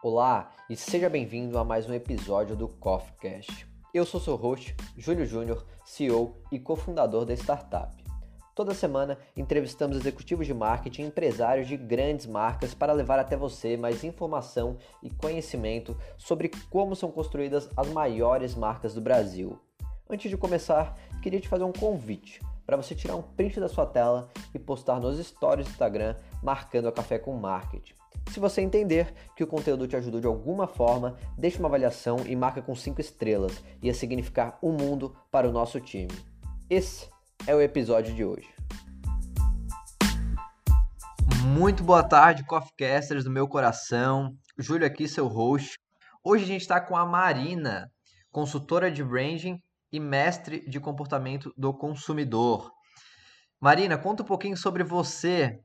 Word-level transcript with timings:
Olá 0.00 0.52
e 0.70 0.76
seja 0.76 1.10
bem-vindo 1.10 1.58
a 1.58 1.64
mais 1.64 1.88
um 1.88 1.92
episódio 1.92 2.54
do 2.54 2.68
CoffeeCast. 2.68 3.66
Eu 3.92 4.06
sou 4.06 4.20
seu 4.20 4.36
host, 4.36 4.76
Júlio 4.96 5.26
Júnior, 5.26 5.66
CEO 5.84 6.36
e 6.52 6.58
cofundador 6.60 7.24
da 7.24 7.34
startup. 7.34 7.96
Toda 8.54 8.74
semana 8.74 9.18
entrevistamos 9.36 9.96
executivos 9.96 10.46
de 10.46 10.54
marketing 10.54 11.02
e 11.02 11.06
empresários 11.06 11.66
de 11.66 11.76
grandes 11.76 12.26
marcas 12.26 12.74
para 12.74 12.92
levar 12.92 13.18
até 13.18 13.36
você 13.36 13.76
mais 13.76 14.04
informação 14.04 14.76
e 15.02 15.10
conhecimento 15.10 15.96
sobre 16.16 16.48
como 16.70 16.94
são 16.94 17.10
construídas 17.10 17.68
as 17.76 17.88
maiores 17.88 18.54
marcas 18.54 18.94
do 18.94 19.00
Brasil. 19.00 19.58
Antes 20.08 20.30
de 20.30 20.36
começar, 20.36 20.96
queria 21.20 21.40
te 21.40 21.48
fazer 21.48 21.64
um 21.64 21.72
convite 21.72 22.40
para 22.64 22.76
você 22.76 22.94
tirar 22.94 23.16
um 23.16 23.22
print 23.22 23.58
da 23.58 23.68
sua 23.68 23.84
tela 23.84 24.28
e 24.54 24.60
postar 24.60 25.00
nos 25.00 25.18
stories 25.18 25.66
do 25.66 25.72
Instagram 25.72 26.14
marcando 26.40 26.86
a 26.86 26.92
Café 26.92 27.18
com 27.18 27.34
Marketing. 27.34 27.97
Se 28.30 28.38
você 28.38 28.60
entender 28.60 29.14
que 29.34 29.42
o 29.42 29.46
conteúdo 29.46 29.88
te 29.88 29.96
ajudou 29.96 30.20
de 30.20 30.26
alguma 30.26 30.66
forma, 30.66 31.16
deixe 31.36 31.58
uma 31.58 31.68
avaliação 31.68 32.18
e 32.26 32.36
marca 32.36 32.60
com 32.60 32.74
5 32.74 33.00
estrelas. 33.00 33.62
Ia 33.82 33.94
significar 33.94 34.58
um 34.62 34.70
mundo 34.70 35.16
para 35.30 35.48
o 35.48 35.52
nosso 35.52 35.80
time. 35.80 36.12
Esse 36.68 37.08
é 37.46 37.54
o 37.54 37.60
episódio 37.60 38.14
de 38.14 38.24
hoje. 38.24 38.48
Muito 41.46 41.82
boa 41.82 42.02
tarde, 42.02 42.44
Coffeecasters 42.44 43.24
do 43.24 43.30
meu 43.30 43.48
coração. 43.48 44.36
Júlio 44.58 44.86
aqui, 44.86 45.08
seu 45.08 45.26
host. 45.26 45.78
Hoje 46.22 46.44
a 46.44 46.46
gente 46.46 46.60
está 46.60 46.78
com 46.80 46.96
a 46.96 47.06
Marina, 47.06 47.90
consultora 48.30 48.90
de 48.90 49.02
branding 49.02 49.58
e 49.90 49.98
mestre 49.98 50.68
de 50.68 50.78
comportamento 50.78 51.50
do 51.56 51.72
consumidor. 51.72 52.70
Marina, 53.58 53.96
conta 53.96 54.22
um 54.22 54.26
pouquinho 54.26 54.56
sobre 54.56 54.84
você, 54.84 55.58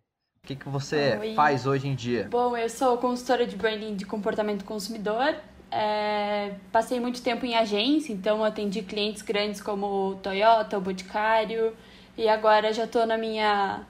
o 0.44 0.46
que, 0.46 0.58
que 0.58 0.68
você 0.68 1.18
Oi. 1.22 1.36
faz 1.36 1.66
hoje 1.66 1.88
em 1.88 1.96
dia? 1.96 2.28
Bom, 2.30 2.58
eu 2.58 2.68
sou 2.70 2.98
consultora 2.98 3.48
de 3.48 3.56
branding 3.56 3.96
de 3.96 4.06
comportamento 4.06 4.66
consumidor. 4.66 5.34
É, 5.72 6.56
passei 6.70 7.00
muito 7.00 7.22
tempo 7.22 7.46
em 7.46 7.56
agência, 7.56 8.12
então 8.12 8.44
atendi 8.44 8.82
clientes 8.82 9.22
grandes 9.22 9.62
como 9.62 10.10
o 10.10 10.16
Toyota, 10.16 10.78
o 10.78 10.82
Boticário, 10.82 11.74
e 12.18 12.28
agora 12.28 12.74
já 12.74 12.84
estou 12.84 13.06
na 13.06 13.18
minha, 13.18 13.88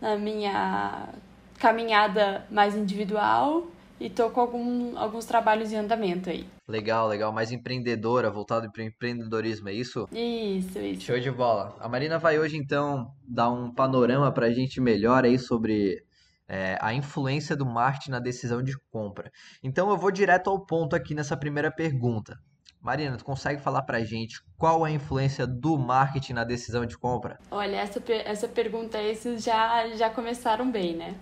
na 0.00 0.16
minha 0.16 1.06
caminhada 1.58 2.46
mais 2.50 2.74
individual 2.74 3.66
e 4.00 4.08
tô 4.08 4.30
com 4.30 4.40
algum, 4.40 4.98
alguns 4.98 5.26
trabalhos 5.26 5.70
em 5.70 5.76
andamento 5.76 6.30
aí. 6.30 6.46
Legal, 6.66 7.06
legal. 7.06 7.30
Mais 7.32 7.52
empreendedora, 7.52 8.30
voltado 8.30 8.72
para 8.72 8.82
o 8.82 8.86
empreendedorismo, 8.86 9.68
é 9.68 9.74
isso? 9.74 10.08
Isso, 10.10 10.78
isso. 10.78 11.02
Show 11.02 11.20
de 11.20 11.30
bola. 11.30 11.76
A 11.78 11.88
Marina 11.88 12.18
vai 12.18 12.38
hoje, 12.38 12.56
então, 12.56 13.12
dar 13.28 13.50
um 13.50 13.70
panorama 13.72 14.32
para 14.32 14.46
a 14.46 14.52
gente 14.52 14.80
melhor 14.80 15.24
aí 15.24 15.38
sobre 15.38 16.02
é, 16.48 16.78
a 16.80 16.94
influência 16.94 17.54
do 17.54 17.66
marketing 17.66 18.12
na 18.12 18.20
decisão 18.20 18.62
de 18.62 18.72
compra. 18.90 19.30
Então, 19.62 19.90
eu 19.90 19.98
vou 19.98 20.10
direto 20.10 20.48
ao 20.48 20.64
ponto 20.64 20.96
aqui 20.96 21.14
nessa 21.14 21.36
primeira 21.36 21.70
pergunta. 21.70 22.38
Marina, 22.80 23.14
tu 23.18 23.24
consegue 23.26 23.60
falar 23.60 23.82
pra 23.82 24.02
gente 24.02 24.40
qual 24.56 24.82
a 24.82 24.90
influência 24.90 25.46
do 25.46 25.76
marketing 25.76 26.32
na 26.32 26.44
decisão 26.44 26.86
de 26.86 26.96
compra? 26.96 27.38
Olha, 27.50 27.76
essa, 27.76 28.02
essa 28.24 28.48
pergunta, 28.48 28.98
esses 29.02 29.44
já, 29.44 29.86
já 29.88 30.08
começaram 30.08 30.70
bem, 30.70 30.96
né? 30.96 31.14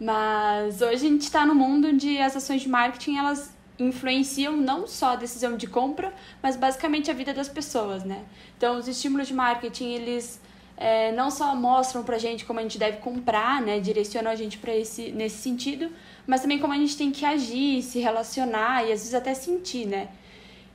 Mas 0.00 0.80
hoje 0.80 0.94
a 0.94 1.08
gente 1.08 1.22
está 1.22 1.46
no 1.46 1.54
mundo 1.54 1.88
onde 1.88 2.18
as 2.18 2.36
ações 2.36 2.62
de 2.62 2.68
marketing 2.68 3.16
elas 3.16 3.54
influenciam 3.78 4.56
não 4.56 4.86
só 4.86 5.12
a 5.12 5.16
decisão 5.16 5.56
de 5.56 5.66
compra, 5.66 6.12
mas 6.42 6.56
basicamente 6.56 7.10
a 7.10 7.14
vida 7.14 7.32
das 7.32 7.48
pessoas, 7.48 8.04
né? 8.04 8.24
Então, 8.56 8.78
os 8.78 8.86
estímulos 8.86 9.28
de 9.28 9.34
marketing, 9.34 9.92
eles 9.92 10.40
é, 10.76 11.12
não 11.12 11.30
só 11.30 11.54
mostram 11.54 12.02
pra 12.02 12.18
gente 12.18 12.44
como 12.44 12.58
a 12.58 12.62
gente 12.62 12.78
deve 12.78 12.98
comprar, 12.98 13.62
né? 13.62 13.80
Direcionam 13.80 14.30
a 14.30 14.34
gente 14.34 14.58
para 14.58 14.74
esse 14.74 15.10
nesse 15.12 15.38
sentido, 15.38 15.90
mas 16.26 16.40
também 16.40 16.58
como 16.58 16.72
a 16.72 16.76
gente 16.76 16.96
tem 16.96 17.10
que 17.10 17.24
agir, 17.24 17.82
se 17.82 17.98
relacionar 17.98 18.82
e 18.82 18.92
às 18.92 19.00
vezes 19.00 19.14
até 19.14 19.34
sentir, 19.34 19.86
né? 19.86 20.08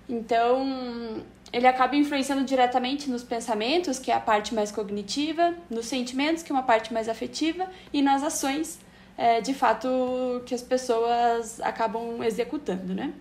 Então, 0.08 1.24
ele 1.54 1.68
acaba 1.68 1.96
influenciando 1.96 2.44
diretamente 2.44 3.10
nos 3.10 3.24
pensamentos, 3.24 4.00
que 4.00 4.12
é 4.12 4.16
a 4.16 4.20
parte 4.20 4.56
mais 4.56 4.72
cognitiva, 4.72 5.54
nos 5.70 5.86
sentimentos, 5.86 6.42
que 6.42 6.52
é 6.52 6.56
uma 6.56 6.64
parte 6.64 6.92
mais 6.94 7.08
afetiva, 7.08 7.68
e 7.94 8.02
nas 8.02 8.24
ações, 8.24 8.80
é, 9.20 9.42
de 9.42 9.54
fato 9.54 10.42
que 10.46 10.56
as 10.56 10.62
pessoas 10.62 11.60
acabam 11.60 12.24
executando, 12.24 12.94
né? 12.94 13.12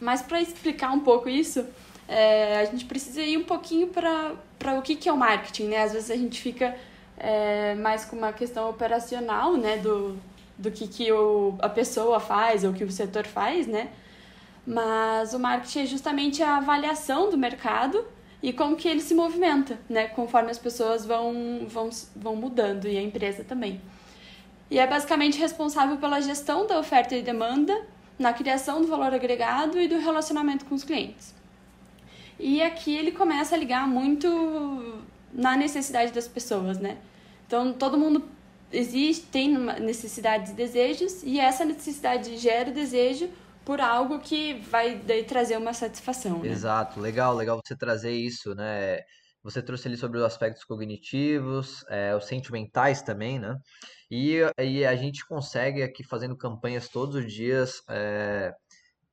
Mas 0.00 0.22
para 0.22 0.40
explicar 0.40 0.92
um 0.92 1.00
pouco 1.00 1.28
isso, 1.28 1.66
é, 2.06 2.60
a 2.60 2.64
gente 2.66 2.84
precisa 2.84 3.20
ir 3.20 3.36
um 3.36 3.42
pouquinho 3.42 3.88
para 3.88 4.78
o 4.78 4.82
que, 4.82 4.94
que 4.94 5.08
é 5.08 5.12
o 5.12 5.16
marketing, 5.16 5.64
né? 5.64 5.82
Às 5.82 5.94
vezes 5.94 6.12
a 6.12 6.16
gente 6.16 6.40
fica 6.40 6.76
é, 7.18 7.74
mais 7.74 8.04
com 8.04 8.14
uma 8.14 8.32
questão 8.32 8.70
operacional, 8.70 9.56
né? 9.56 9.78
Do, 9.78 10.16
do 10.56 10.70
que, 10.70 10.86
que 10.86 11.10
o, 11.10 11.56
a 11.58 11.68
pessoa 11.68 12.20
faz 12.20 12.62
ou 12.62 12.72
que 12.72 12.84
o 12.84 12.90
setor 12.90 13.26
faz, 13.26 13.66
né? 13.66 13.88
Mas 14.64 15.34
o 15.34 15.40
marketing 15.40 15.80
é 15.80 15.86
justamente 15.86 16.40
a 16.40 16.58
avaliação 16.58 17.28
do 17.30 17.36
mercado 17.36 18.04
e 18.40 18.52
como 18.52 18.76
que 18.76 18.86
ele 18.86 19.00
se 19.00 19.14
movimenta, 19.16 19.76
né? 19.88 20.06
Conforme 20.06 20.52
as 20.52 20.58
pessoas 20.58 21.04
vão, 21.04 21.66
vão, 21.66 21.90
vão 22.14 22.36
mudando 22.36 22.86
e 22.86 22.96
a 22.96 23.02
empresa 23.02 23.42
também 23.42 23.80
e 24.70 24.78
é 24.78 24.86
basicamente 24.86 25.38
responsável 25.38 25.96
pela 25.96 26.20
gestão 26.20 26.66
da 26.66 26.78
oferta 26.78 27.16
e 27.16 27.22
demanda, 27.22 27.74
na 28.18 28.32
criação 28.32 28.80
do 28.82 28.86
valor 28.86 29.14
agregado 29.14 29.80
e 29.80 29.88
do 29.88 29.98
relacionamento 29.98 30.66
com 30.66 30.74
os 30.74 30.84
clientes. 30.84 31.34
E 32.38 32.62
aqui 32.62 32.94
ele 32.94 33.12
começa 33.12 33.54
a 33.54 33.58
ligar 33.58 33.88
muito 33.88 35.02
na 35.32 35.56
necessidade 35.56 36.12
das 36.12 36.28
pessoas, 36.28 36.78
né? 36.78 36.98
Então 37.46 37.72
todo 37.72 37.98
mundo 37.98 38.22
existe, 38.72 39.26
tem 39.26 39.48
necessidades 39.80 40.52
e 40.52 40.54
desejos, 40.54 41.22
e 41.22 41.40
essa 41.40 41.64
necessidade 41.64 42.36
gera 42.36 42.70
o 42.70 42.74
desejo 42.74 43.28
por 43.64 43.80
algo 43.80 44.18
que 44.20 44.54
vai 44.70 45.00
trazer 45.26 45.56
uma 45.56 45.72
satisfação. 45.72 46.38
Né? 46.38 46.48
Exato, 46.48 47.00
legal, 47.00 47.34
legal 47.34 47.60
você 47.64 47.76
trazer 47.76 48.12
isso, 48.12 48.54
né? 48.54 49.00
Você 49.42 49.62
trouxe 49.62 49.88
ali 49.88 49.96
sobre 49.96 50.18
os 50.18 50.24
aspectos 50.24 50.64
cognitivos, 50.64 51.84
é, 51.88 52.14
os 52.14 52.26
sentimentais 52.26 53.02
também, 53.02 53.38
né? 53.38 53.56
E, 54.10 54.40
e 54.58 54.84
a 54.84 54.94
gente 54.96 55.26
consegue 55.26 55.82
aqui 55.82 56.04
fazendo 56.04 56.36
campanhas 56.36 56.88
todos 56.88 57.16
os 57.16 57.32
dias 57.32 57.82
é, 57.88 58.52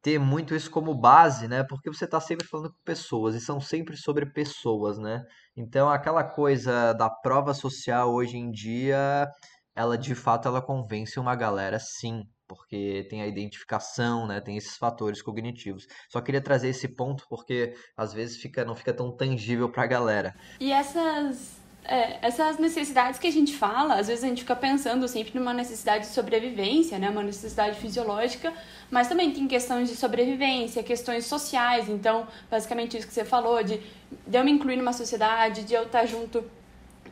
ter 0.01 0.19
muito 0.19 0.55
isso 0.55 0.69
como 0.71 0.93
base, 0.95 1.47
né? 1.47 1.63
Porque 1.63 1.89
você 1.89 2.05
está 2.05 2.19
sempre 2.19 2.47
falando 2.47 2.71
com 2.71 2.83
pessoas 2.83 3.35
e 3.35 3.41
são 3.41 3.59
sempre 3.61 3.97
sobre 3.97 4.25
pessoas, 4.31 4.97
né? 4.97 5.23
Então 5.55 5.89
aquela 5.89 6.23
coisa 6.23 6.93
da 6.93 7.09
prova 7.09 7.53
social 7.53 8.13
hoje 8.13 8.37
em 8.37 8.51
dia, 8.51 9.27
ela 9.75 9.97
de 9.97 10.15
fato 10.15 10.47
ela 10.47 10.61
convence 10.61 11.19
uma 11.19 11.35
galera, 11.35 11.79
sim, 11.79 12.23
porque 12.47 13.05
tem 13.09 13.21
a 13.21 13.27
identificação, 13.27 14.25
né? 14.27 14.39
Tem 14.39 14.57
esses 14.57 14.77
fatores 14.77 15.21
cognitivos. 15.21 15.87
Só 16.09 16.21
queria 16.21 16.41
trazer 16.41 16.69
esse 16.69 16.87
ponto 16.87 17.25
porque 17.29 17.75
às 17.95 18.13
vezes 18.13 18.37
fica, 18.37 18.63
não 18.63 18.75
fica 18.75 18.93
tão 18.93 19.11
tangível 19.11 19.69
para 19.69 19.83
a 19.83 19.87
galera. 19.87 20.35
E 20.59 20.71
essas 20.71 21.57
é, 21.87 22.19
essas 22.21 22.59
necessidades 22.59 23.17
que 23.17 23.27
a 23.27 23.31
gente 23.31 23.55
fala, 23.55 23.95
às 23.95 24.07
vezes 24.07 24.23
a 24.23 24.27
gente 24.27 24.41
fica 24.41 24.55
pensando 24.55 25.07
sempre 25.07 25.39
numa 25.39 25.53
necessidade 25.53 26.05
de 26.05 26.11
sobrevivência, 26.11 26.99
né? 26.99 27.09
Uma 27.09 27.23
necessidade 27.23 27.79
fisiológica, 27.79 28.53
mas 28.91 29.07
também 29.07 29.31
tem 29.31 29.47
questões 29.47 29.87
de 29.89 29.95
sobrevivência, 29.95 30.83
questões 30.83 31.25
sociais. 31.25 31.87
Então, 31.87 32.27
basicamente 32.51 32.97
isso 32.97 33.07
que 33.07 33.13
você 33.13 33.23
falou 33.23 33.63
de, 33.63 33.77
de 34.27 34.37
eu 34.37 34.43
me 34.43 34.51
incluir 34.51 34.75
numa 34.75 34.91
sociedade, 34.91 35.63
de 35.63 35.73
eu 35.73 35.83
estar 35.83 36.05
junto, 36.05 36.43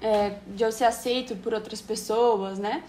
é, 0.01 0.35
de 0.47 0.63
eu 0.63 0.71
ser 0.73 0.83
aceito 0.83 1.37
por 1.37 1.53
outras 1.53 1.81
pessoas, 1.81 2.59
né? 2.59 2.83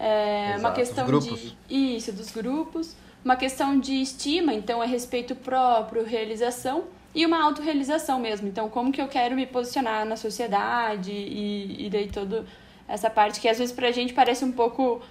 É 0.00 0.56
uma 0.58 0.72
questão 0.72 1.06
de 1.18 1.56
isso 1.68 2.12
dos 2.12 2.30
grupos, 2.30 2.94
uma 3.24 3.34
questão 3.34 3.78
de 3.78 3.94
estima, 4.00 4.54
então 4.54 4.82
é 4.82 4.86
respeito 4.86 5.34
próprio, 5.34 6.04
realização 6.04 6.84
e 7.14 7.26
uma 7.26 7.42
autorrealização 7.42 8.20
mesmo. 8.20 8.46
Então, 8.46 8.68
como 8.68 8.92
que 8.92 9.02
eu 9.02 9.08
quero 9.08 9.34
me 9.34 9.44
posicionar 9.44 10.06
na 10.06 10.16
sociedade 10.16 11.10
e, 11.10 11.86
e 11.86 11.90
daí 11.90 12.08
toda 12.08 12.46
essa 12.86 13.10
parte 13.10 13.40
que 13.40 13.48
às 13.48 13.58
vezes 13.58 13.74
pra 13.74 13.90
gente 13.90 14.14
parece 14.14 14.44
um 14.44 14.52
pouco 14.52 15.02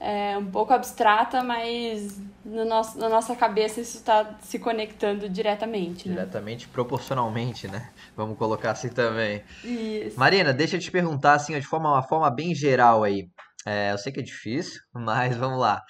é, 0.00 0.38
um 0.38 0.46
pouco 0.46 0.72
abstrata, 0.72 1.42
mas 1.42 2.20
no 2.44 2.64
nosso, 2.64 2.98
na 2.98 3.08
nossa 3.08 3.34
cabeça 3.34 3.80
isso 3.80 3.96
está 3.96 4.36
se 4.40 4.58
conectando 4.58 5.28
diretamente. 5.28 6.08
Né? 6.08 6.14
Diretamente, 6.14 6.68
proporcionalmente, 6.68 7.66
né? 7.66 7.90
Vamos 8.16 8.38
colocar 8.38 8.70
assim 8.70 8.88
também. 8.88 9.42
Isso. 9.64 10.18
Marina, 10.18 10.52
deixa 10.52 10.76
eu 10.76 10.80
te 10.80 10.90
perguntar 10.90 11.34
assim, 11.34 11.58
de 11.58 11.66
forma, 11.66 11.90
uma 11.90 12.02
forma 12.02 12.30
bem 12.30 12.54
geral 12.54 13.02
aí. 13.02 13.28
É, 13.66 13.92
eu 13.92 13.98
sei 13.98 14.12
que 14.12 14.20
é 14.20 14.22
difícil, 14.22 14.80
mas 14.92 15.36
vamos 15.36 15.58
lá. 15.58 15.82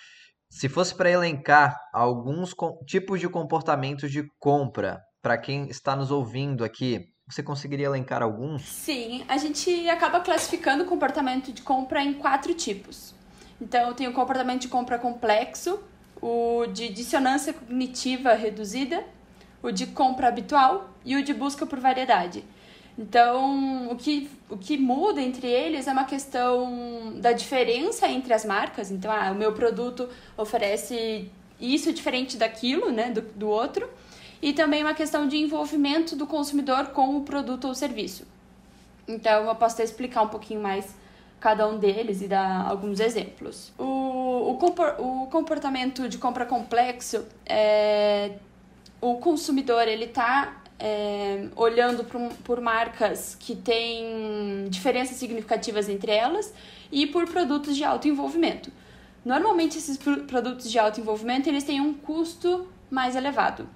Se 0.50 0.68
fosse 0.68 0.94
para 0.94 1.10
elencar 1.10 1.76
alguns 1.92 2.54
tipos 2.86 3.20
de 3.20 3.28
comportamentos 3.28 4.10
de 4.10 4.26
compra 4.38 5.00
para 5.20 5.36
quem 5.36 5.68
está 5.68 5.94
nos 5.94 6.10
ouvindo 6.10 6.64
aqui, 6.64 7.04
você 7.28 7.42
conseguiria 7.42 7.86
elencar 7.86 8.22
alguns? 8.22 8.62
Sim, 8.62 9.24
a 9.28 9.36
gente 9.36 9.88
acaba 9.90 10.20
classificando 10.20 10.84
o 10.84 10.86
comportamento 10.86 11.52
de 11.52 11.60
compra 11.60 12.02
em 12.02 12.14
quatro 12.14 12.54
tipos. 12.54 13.14
Então, 13.60 13.92
tem 13.92 14.08
o 14.08 14.12
comportamento 14.14 14.62
de 14.62 14.68
compra 14.68 14.98
complexo, 14.98 15.82
o 16.22 16.66
de 16.66 16.88
dissonância 16.88 17.52
cognitiva 17.52 18.32
reduzida, 18.32 19.04
o 19.62 19.70
de 19.70 19.86
compra 19.86 20.28
habitual 20.28 20.88
e 21.04 21.16
o 21.16 21.22
de 21.22 21.34
busca 21.34 21.66
por 21.66 21.78
variedade. 21.78 22.44
Então, 22.98 23.88
o 23.90 23.96
que, 23.96 24.28
o 24.50 24.56
que 24.56 24.76
muda 24.76 25.22
entre 25.22 25.46
eles 25.46 25.86
é 25.86 25.92
uma 25.92 26.04
questão 26.04 27.12
da 27.20 27.30
diferença 27.30 28.08
entre 28.08 28.34
as 28.34 28.44
marcas. 28.44 28.90
Então, 28.90 29.08
ah, 29.12 29.30
o 29.30 29.36
meu 29.36 29.52
produto 29.52 30.08
oferece 30.36 31.30
isso 31.60 31.92
diferente 31.92 32.36
daquilo, 32.36 32.90
né, 32.90 33.10
do, 33.10 33.22
do 33.22 33.48
outro, 33.48 33.88
e 34.42 34.52
também 34.52 34.82
uma 34.82 34.94
questão 34.94 35.28
de 35.28 35.36
envolvimento 35.36 36.16
do 36.16 36.26
consumidor 36.26 36.88
com 36.88 37.16
o 37.16 37.22
produto 37.22 37.68
ou 37.68 37.74
serviço. 37.74 38.26
Então, 39.06 39.44
eu 39.46 39.54
posso 39.54 39.76
até 39.76 39.84
explicar 39.84 40.22
um 40.22 40.28
pouquinho 40.28 40.60
mais 40.60 40.92
cada 41.38 41.68
um 41.68 41.78
deles 41.78 42.20
e 42.20 42.26
dar 42.26 42.68
alguns 42.68 42.98
exemplos. 42.98 43.72
O, 43.78 43.84
o, 43.84 45.22
o 45.22 45.26
comportamento 45.28 46.08
de 46.08 46.18
compra 46.18 46.44
complexo 46.44 47.24
é 47.46 48.32
o 49.00 49.16
consumidor 49.16 49.86
ele 49.86 50.06
está 50.06 50.57
é, 50.78 51.48
olhando 51.56 52.04
por, 52.04 52.20
por 52.44 52.60
marcas 52.60 53.36
que 53.38 53.56
têm 53.56 54.66
diferenças 54.68 55.16
significativas 55.16 55.88
entre 55.88 56.12
elas 56.12 56.52
e 56.90 57.06
por 57.06 57.26
produtos 57.28 57.76
de 57.76 57.84
alto 57.84 58.06
envolvimento. 58.06 58.70
Normalmente 59.24 59.76
esses 59.76 59.96
produtos 59.96 60.70
de 60.70 60.78
alto 60.78 61.00
envolvimento 61.00 61.48
eles 61.48 61.64
têm 61.64 61.80
um 61.80 61.92
custo 61.92 62.68
mais 62.90 63.16
elevado. 63.16 63.68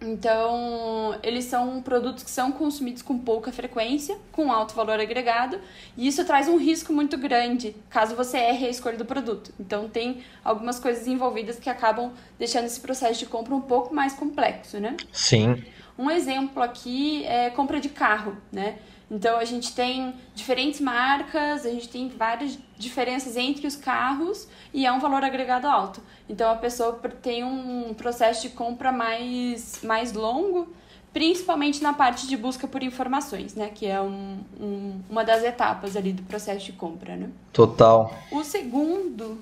Então, 0.00 1.18
eles 1.22 1.46
são 1.46 1.80
produtos 1.80 2.22
que 2.22 2.30
são 2.30 2.52
consumidos 2.52 3.00
com 3.00 3.18
pouca 3.18 3.50
frequência, 3.50 4.18
com 4.30 4.52
alto 4.52 4.74
valor 4.74 5.00
agregado, 5.00 5.58
e 5.96 6.06
isso 6.06 6.22
traz 6.26 6.46
um 6.46 6.58
risco 6.58 6.92
muito 6.92 7.16
grande 7.16 7.74
caso 7.88 8.14
você 8.14 8.36
erre 8.36 8.66
a 8.66 8.68
escolha 8.68 8.98
do 8.98 9.04
produto. 9.04 9.52
Então, 9.58 9.88
tem 9.88 10.22
algumas 10.44 10.78
coisas 10.78 11.06
envolvidas 11.06 11.58
que 11.58 11.70
acabam 11.70 12.12
deixando 12.38 12.66
esse 12.66 12.80
processo 12.80 13.18
de 13.18 13.26
compra 13.26 13.54
um 13.54 13.62
pouco 13.62 13.94
mais 13.94 14.12
complexo, 14.12 14.78
né? 14.78 14.96
Sim. 15.10 15.62
Um 15.98 16.10
exemplo 16.10 16.62
aqui 16.62 17.24
é 17.24 17.50
compra 17.50 17.80
de 17.80 17.88
carro, 17.88 18.36
né? 18.52 18.78
Então 19.10 19.38
a 19.38 19.44
gente 19.44 19.74
tem 19.74 20.14
diferentes 20.34 20.80
marcas, 20.80 21.66
a 21.66 21.70
gente 21.70 21.88
tem 21.88 22.08
várias 22.08 22.58
diferenças 22.76 23.36
entre 23.36 23.66
os 23.66 23.76
carros 23.76 24.48
e 24.72 24.86
é 24.86 24.92
um 24.92 24.98
valor 24.98 25.22
agregado 25.22 25.66
alto. 25.68 26.00
Então 26.28 26.50
a 26.50 26.56
pessoa 26.56 26.94
tem 27.22 27.44
um 27.44 27.94
processo 27.94 28.42
de 28.42 28.48
compra 28.48 28.90
mais, 28.90 29.80
mais 29.82 30.12
longo, 30.12 30.68
principalmente 31.12 31.80
na 31.82 31.92
parte 31.92 32.26
de 32.26 32.36
busca 32.36 32.66
por 32.66 32.82
informações, 32.82 33.54
né? 33.54 33.70
Que 33.72 33.86
é 33.86 34.00
um, 34.00 34.38
um, 34.60 35.00
uma 35.08 35.22
das 35.22 35.44
etapas 35.44 35.96
ali 35.96 36.12
do 36.12 36.22
processo 36.24 36.66
de 36.66 36.72
compra, 36.72 37.14
né? 37.14 37.30
Total. 37.52 38.12
O 38.32 38.42
segundo 38.42 39.38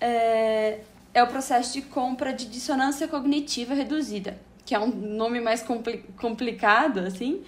é, 0.00 0.80
é 1.12 1.22
o 1.22 1.26
processo 1.26 1.72
de 1.72 1.82
compra 1.82 2.32
de 2.32 2.46
dissonância 2.46 3.08
cognitiva 3.08 3.74
reduzida, 3.74 4.38
que 4.68 4.74
é 4.74 4.78
um 4.78 4.88
nome 4.88 5.40
mais 5.40 5.62
compli 5.62 6.04
complicado, 6.20 6.98
assim, 6.98 7.42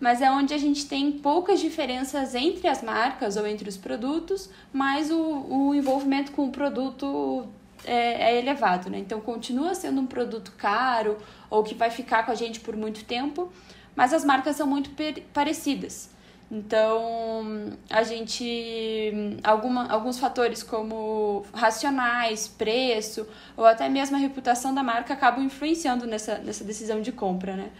mas 0.00 0.20
é 0.20 0.28
onde 0.28 0.52
a 0.52 0.58
gente 0.58 0.86
tem 0.86 1.12
poucas 1.12 1.60
diferenças 1.60 2.34
entre 2.34 2.66
as 2.66 2.82
marcas 2.82 3.36
ou 3.36 3.46
entre 3.46 3.68
os 3.68 3.76
produtos, 3.76 4.50
mas 4.72 5.08
o, 5.08 5.16
o 5.48 5.72
envolvimento 5.72 6.32
com 6.32 6.48
o 6.48 6.50
produto 6.50 7.46
é, 7.84 8.32
é, 8.32 8.38
elevado, 8.40 8.90
né? 8.90 8.98
Então 8.98 9.20
continua 9.20 9.72
sendo 9.72 10.00
um 10.00 10.06
produto 10.06 10.50
caro 10.58 11.16
ou 11.48 11.62
que 11.62 11.76
vai 11.76 11.90
ficar 11.90 12.26
com 12.26 12.32
a 12.32 12.34
gente 12.34 12.58
por 12.58 12.74
muito 12.74 13.04
tempo, 13.04 13.52
mas 13.94 14.12
as 14.12 14.24
marcas 14.24 14.56
são 14.56 14.66
muito 14.66 14.90
parecidas. 15.32 16.10
Então, 16.54 17.72
a 17.90 18.04
gente. 18.04 19.12
Alguma, 19.42 19.88
alguns 19.90 20.20
fatores 20.20 20.62
como 20.62 21.44
racionais, 21.52 22.46
preço, 22.46 23.26
ou 23.56 23.66
até 23.66 23.88
mesmo 23.88 24.16
a 24.16 24.20
reputação 24.20 24.72
da 24.72 24.80
marca 24.80 25.14
acabam 25.14 25.44
influenciando 25.44 26.06
nessa, 26.06 26.38
nessa 26.38 26.62
decisão 26.62 27.02
de 27.02 27.10
compra, 27.10 27.56
né? 27.56 27.70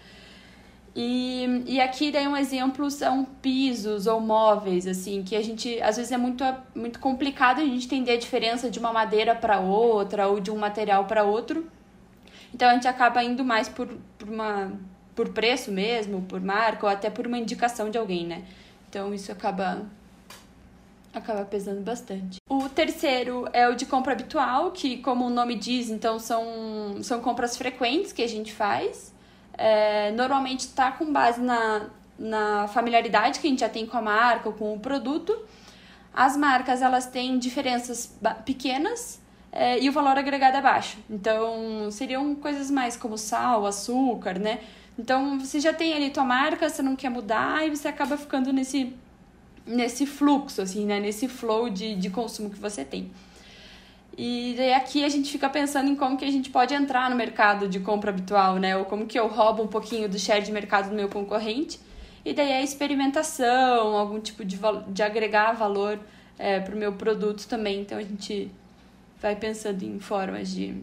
E, 0.96 1.62
e 1.66 1.80
aqui 1.80 2.10
daí 2.10 2.26
um 2.26 2.36
exemplo 2.36 2.90
são 2.90 3.24
pisos 3.24 4.08
ou 4.08 4.20
móveis, 4.20 4.88
assim, 4.88 5.22
que 5.22 5.36
a 5.36 5.42
gente 5.42 5.80
às 5.80 5.96
vezes 5.96 6.10
é 6.10 6.16
muito, 6.16 6.44
muito 6.74 6.98
complicado 6.98 7.60
a 7.60 7.64
gente 7.64 7.86
entender 7.86 8.12
a 8.12 8.18
diferença 8.18 8.68
de 8.68 8.80
uma 8.80 8.92
madeira 8.92 9.36
para 9.36 9.60
outra 9.60 10.26
ou 10.26 10.40
de 10.40 10.50
um 10.50 10.56
material 10.56 11.04
para 11.04 11.22
outro. 11.22 11.64
Então 12.52 12.68
a 12.68 12.74
gente 12.74 12.88
acaba 12.88 13.22
indo 13.22 13.44
mais 13.44 13.68
por, 13.68 13.86
por, 14.18 14.28
uma, 14.28 14.72
por 15.14 15.28
preço 15.30 15.70
mesmo, 15.70 16.22
por 16.22 16.40
marca 16.40 16.86
ou 16.86 16.92
até 16.92 17.08
por 17.08 17.26
uma 17.26 17.38
indicação 17.38 17.88
de 17.88 17.98
alguém, 17.98 18.26
né? 18.26 18.42
Então 18.94 19.12
isso 19.12 19.32
acaba 19.32 19.82
acaba 21.12 21.44
pesando 21.44 21.80
bastante. 21.80 22.38
O 22.48 22.68
terceiro 22.68 23.48
é 23.52 23.68
o 23.68 23.74
de 23.74 23.86
compra 23.86 24.12
habitual, 24.12 24.70
que 24.70 24.98
como 24.98 25.26
o 25.26 25.30
nome 25.30 25.56
diz, 25.56 25.90
então 25.90 26.18
são, 26.18 27.02
são 27.02 27.20
compras 27.20 27.56
frequentes 27.56 28.12
que 28.12 28.22
a 28.22 28.28
gente 28.28 28.52
faz 28.52 29.14
é, 29.56 30.10
normalmente 30.12 30.60
está 30.60 30.90
com 30.92 31.12
base 31.12 31.40
na, 31.40 31.86
na 32.18 32.68
familiaridade 32.68 33.40
que 33.40 33.46
a 33.46 33.50
gente 33.50 33.60
já 33.60 33.68
tem 33.68 33.86
com 33.86 33.96
a 33.96 34.02
marca 34.02 34.48
ou 34.48 34.54
com 34.54 34.74
o 34.74 34.78
produto. 34.78 35.36
As 36.12 36.36
marcas 36.36 36.82
elas 36.82 37.06
têm 37.06 37.38
diferenças 37.38 38.16
pequenas 38.44 39.20
é, 39.52 39.80
e 39.80 39.88
o 39.88 39.92
valor 39.92 40.18
agregado 40.18 40.56
é 40.56 40.62
baixo. 40.62 40.98
Então, 41.08 41.90
seriam 41.90 42.34
coisas 42.34 42.70
mais 42.70 42.96
como 42.96 43.16
sal, 43.16 43.66
açúcar, 43.66 44.38
né? 44.38 44.60
Então, 44.98 45.38
você 45.38 45.58
já 45.60 45.72
tem 45.72 45.92
ali 45.94 46.10
tua 46.10 46.24
marca, 46.24 46.68
você 46.68 46.82
não 46.82 46.94
quer 46.94 47.10
mudar 47.10 47.66
e 47.66 47.70
você 47.74 47.88
acaba 47.88 48.16
ficando 48.16 48.52
nesse, 48.52 48.94
nesse 49.66 50.06
fluxo, 50.06 50.62
assim, 50.62 50.86
né? 50.86 51.00
Nesse 51.00 51.26
flow 51.28 51.68
de, 51.68 51.94
de 51.96 52.10
consumo 52.10 52.50
que 52.50 52.58
você 52.58 52.84
tem. 52.84 53.10
E 54.16 54.54
daí 54.56 54.72
aqui 54.72 55.04
a 55.04 55.08
gente 55.08 55.30
fica 55.30 55.48
pensando 55.48 55.90
em 55.90 55.96
como 55.96 56.16
que 56.16 56.24
a 56.24 56.30
gente 56.30 56.48
pode 56.48 56.72
entrar 56.72 57.10
no 57.10 57.16
mercado 57.16 57.68
de 57.68 57.80
compra 57.80 58.10
habitual, 58.10 58.56
né? 58.56 58.76
Ou 58.76 58.84
como 58.84 59.06
que 59.06 59.18
eu 59.18 59.26
roubo 59.26 59.62
um 59.62 59.66
pouquinho 59.66 60.08
do 60.08 60.18
share 60.18 60.44
de 60.44 60.52
mercado 60.52 60.90
do 60.90 60.94
meu 60.94 61.08
concorrente. 61.08 61.80
E 62.24 62.32
daí 62.32 62.52
a 62.52 62.62
experimentação, 62.62 63.96
algum 63.96 64.20
tipo 64.20 64.44
de, 64.44 64.58
de 64.88 65.02
agregar 65.02 65.52
valor 65.52 65.98
é, 66.38 66.60
para 66.60 66.74
o 66.74 66.78
meu 66.78 66.92
produto 66.92 67.46
também. 67.48 67.80
Então 67.80 67.98
a 67.98 68.02
gente 68.02 68.50
vai 69.20 69.34
pensando 69.34 69.82
em 69.82 69.98
formas 69.98 70.48
de. 70.48 70.76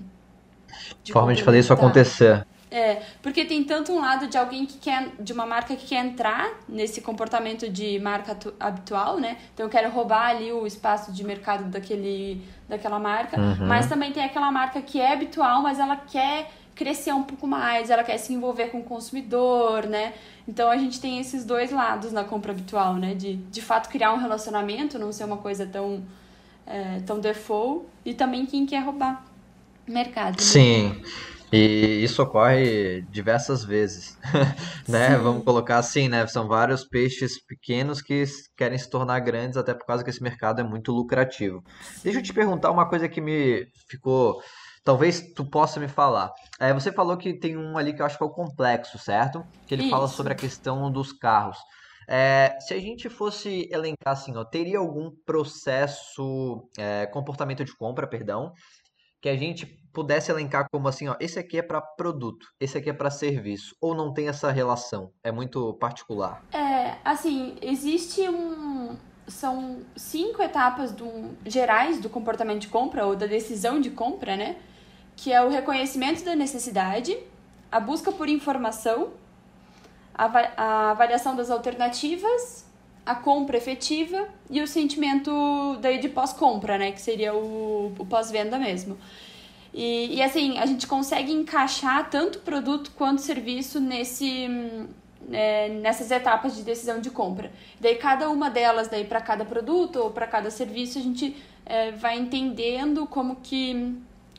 de 1.03 1.13
Forma 1.13 1.33
de 1.33 1.43
fazer 1.43 1.59
isso 1.59 1.71
acontecer. 1.71 2.45
É, 2.71 3.01
porque 3.21 3.43
tem 3.43 3.65
tanto 3.65 3.91
um 3.91 3.99
lado 3.99 4.27
de 4.27 4.37
alguém 4.37 4.65
que 4.65 4.77
quer, 4.77 5.09
de 5.19 5.33
uma 5.33 5.45
marca 5.45 5.75
que 5.75 5.87
quer 5.87 6.05
entrar 6.05 6.49
nesse 6.69 7.01
comportamento 7.01 7.67
de 7.69 7.99
marca 7.99 8.37
habitual, 8.57 9.19
né? 9.19 9.37
Então 9.53 9.65
eu 9.65 9.69
quero 9.69 9.91
roubar 9.91 10.29
ali 10.29 10.53
o 10.53 10.65
espaço 10.65 11.11
de 11.11 11.21
mercado 11.21 11.65
daquele, 11.65 12.41
daquela 12.69 12.97
marca, 12.97 13.37
uhum. 13.37 13.67
mas 13.67 13.87
também 13.87 14.13
tem 14.13 14.23
aquela 14.23 14.49
marca 14.49 14.81
que 14.81 15.01
é 15.01 15.11
habitual, 15.11 15.61
mas 15.61 15.79
ela 15.79 15.97
quer 15.97 16.49
crescer 16.73 17.11
um 17.11 17.23
pouco 17.23 17.45
mais, 17.45 17.89
ela 17.89 18.05
quer 18.05 18.17
se 18.17 18.33
envolver 18.33 18.67
com 18.67 18.79
o 18.79 18.83
consumidor, 18.83 19.85
né? 19.85 20.13
Então 20.47 20.71
a 20.71 20.77
gente 20.77 21.01
tem 21.01 21.19
esses 21.19 21.43
dois 21.43 21.71
lados 21.71 22.13
na 22.13 22.23
compra 22.23 22.53
habitual, 22.53 22.95
né? 22.95 23.13
De, 23.13 23.35
de 23.35 23.61
fato 23.61 23.89
criar 23.89 24.13
um 24.13 24.17
relacionamento, 24.17 24.97
não 24.97 25.11
ser 25.11 25.25
uma 25.25 25.37
coisa 25.37 25.65
tão, 25.65 26.01
é, 26.65 27.01
tão 27.05 27.19
default, 27.19 27.85
e 28.05 28.13
também 28.13 28.45
quem 28.45 28.65
quer 28.65 28.79
roubar 28.79 29.25
mercado. 29.85 30.37
Né? 30.37 30.41
Sim. 30.41 31.03
E 31.51 32.01
isso 32.01 32.23
ocorre 32.23 33.01
diversas 33.09 33.63
vezes, 33.65 34.17
né? 34.87 35.17
Sim. 35.17 35.23
Vamos 35.23 35.43
colocar 35.43 35.79
assim, 35.79 36.07
né? 36.07 36.25
São 36.27 36.47
vários 36.47 36.85
peixes 36.85 37.43
pequenos 37.43 38.01
que 38.01 38.23
querem 38.55 38.77
se 38.77 38.89
tornar 38.89 39.19
grandes, 39.19 39.57
até 39.57 39.73
por 39.73 39.85
causa 39.85 40.03
que 40.03 40.09
esse 40.09 40.23
mercado 40.23 40.61
é 40.61 40.63
muito 40.63 40.93
lucrativo. 40.93 41.61
Deixa 42.03 42.19
eu 42.19 42.23
te 42.23 42.33
perguntar 42.33 42.71
uma 42.71 42.87
coisa 42.87 43.09
que 43.09 43.19
me 43.19 43.67
ficou. 43.89 44.41
Talvez 44.83 45.33
tu 45.33 45.43
possa 45.43 45.79
me 45.79 45.89
falar. 45.89 46.31
É, 46.57 46.73
você 46.73 46.91
falou 46.91 47.17
que 47.17 47.33
tem 47.33 47.57
um 47.57 47.77
ali 47.77 47.93
que 47.93 48.01
eu 48.01 48.05
acho 48.05 48.17
que 48.17 48.23
é 48.23 48.27
o 48.27 48.31
complexo, 48.31 48.97
certo? 48.97 49.43
Que 49.67 49.75
ele 49.75 49.83
isso. 49.83 49.91
fala 49.91 50.07
sobre 50.07 50.31
a 50.31 50.35
questão 50.35 50.89
dos 50.89 51.11
carros. 51.11 51.57
É, 52.07 52.57
se 52.59 52.73
a 52.73 52.79
gente 52.79 53.09
fosse 53.09 53.69
elencar 53.71 54.13
assim, 54.13 54.35
ó, 54.35 54.43
teria 54.43 54.79
algum 54.79 55.11
processo, 55.25 56.67
é, 56.77 57.05
comportamento 57.05 57.63
de 57.63 57.75
compra, 57.75 58.07
perdão, 58.07 58.53
que 59.21 59.29
a 59.29 59.37
gente 59.37 59.65
pudesse 59.93 60.31
elencar 60.31 60.67
como 60.71 60.87
assim, 60.87 61.07
ó, 61.07 61.15
esse 61.19 61.37
aqui 61.37 61.57
é 61.57 61.61
para 61.61 61.81
produto, 61.81 62.47
esse 62.59 62.77
aqui 62.77 62.89
é 62.89 62.93
para 62.93 63.11
serviço, 63.11 63.75
ou 63.81 63.93
não 63.93 64.13
tem 64.13 64.27
essa 64.27 64.51
relação? 64.51 65.11
É 65.23 65.31
muito 65.31 65.73
particular. 65.73 66.43
É, 66.51 66.97
assim, 67.03 67.57
existe 67.61 68.27
um 68.29 68.95
são 69.27 69.79
cinco 69.95 70.41
etapas 70.41 70.91
do, 70.91 71.37
gerais 71.45 71.99
do 71.99 72.09
comportamento 72.09 72.61
de 72.61 72.67
compra 72.67 73.05
ou 73.05 73.15
da 73.15 73.25
decisão 73.25 73.79
de 73.79 73.89
compra, 73.89 74.35
né? 74.35 74.57
Que 75.15 75.31
é 75.31 75.41
o 75.41 75.49
reconhecimento 75.49 76.23
da 76.25 76.35
necessidade, 76.35 77.17
a 77.71 77.79
busca 77.79 78.11
por 78.11 78.27
informação, 78.27 79.11
a, 80.13 80.25
a 80.57 80.91
avaliação 80.91 81.35
das 81.35 81.49
alternativas, 81.49 82.65
a 83.05 83.15
compra 83.15 83.57
efetiva 83.57 84.27
e 84.49 84.61
o 84.61 84.67
sentimento 84.67 85.77
daí 85.81 85.99
de 85.99 86.09
pós-compra, 86.09 86.77
né? 86.77 86.91
Que 86.91 87.01
seria 87.01 87.33
o, 87.33 87.93
o 87.97 88.05
pós-venda 88.05 88.59
mesmo. 88.59 88.97
E, 89.73 90.15
e 90.15 90.21
assim, 90.21 90.57
a 90.57 90.65
gente 90.65 90.85
consegue 90.85 91.31
encaixar 91.31 92.09
tanto 92.09 92.39
produto 92.39 92.91
quanto 92.95 93.21
serviço 93.21 93.79
nesse, 93.79 94.47
é, 95.31 95.69
nessas 95.69 96.11
etapas 96.11 96.55
de 96.55 96.63
decisão 96.63 96.99
de 96.99 97.09
compra. 97.09 97.51
Daí 97.79 97.95
cada 97.95 98.29
uma 98.29 98.49
delas, 98.49 98.87
daí 98.87 99.05
para 99.05 99.21
cada 99.21 99.45
produto 99.45 99.97
ou 99.97 100.11
para 100.11 100.27
cada 100.27 100.51
serviço, 100.51 100.99
a 100.99 101.01
gente 101.01 101.35
é, 101.65 101.91
vai 101.91 102.17
entendendo 102.19 103.07
como 103.07 103.37
que, 103.37 103.95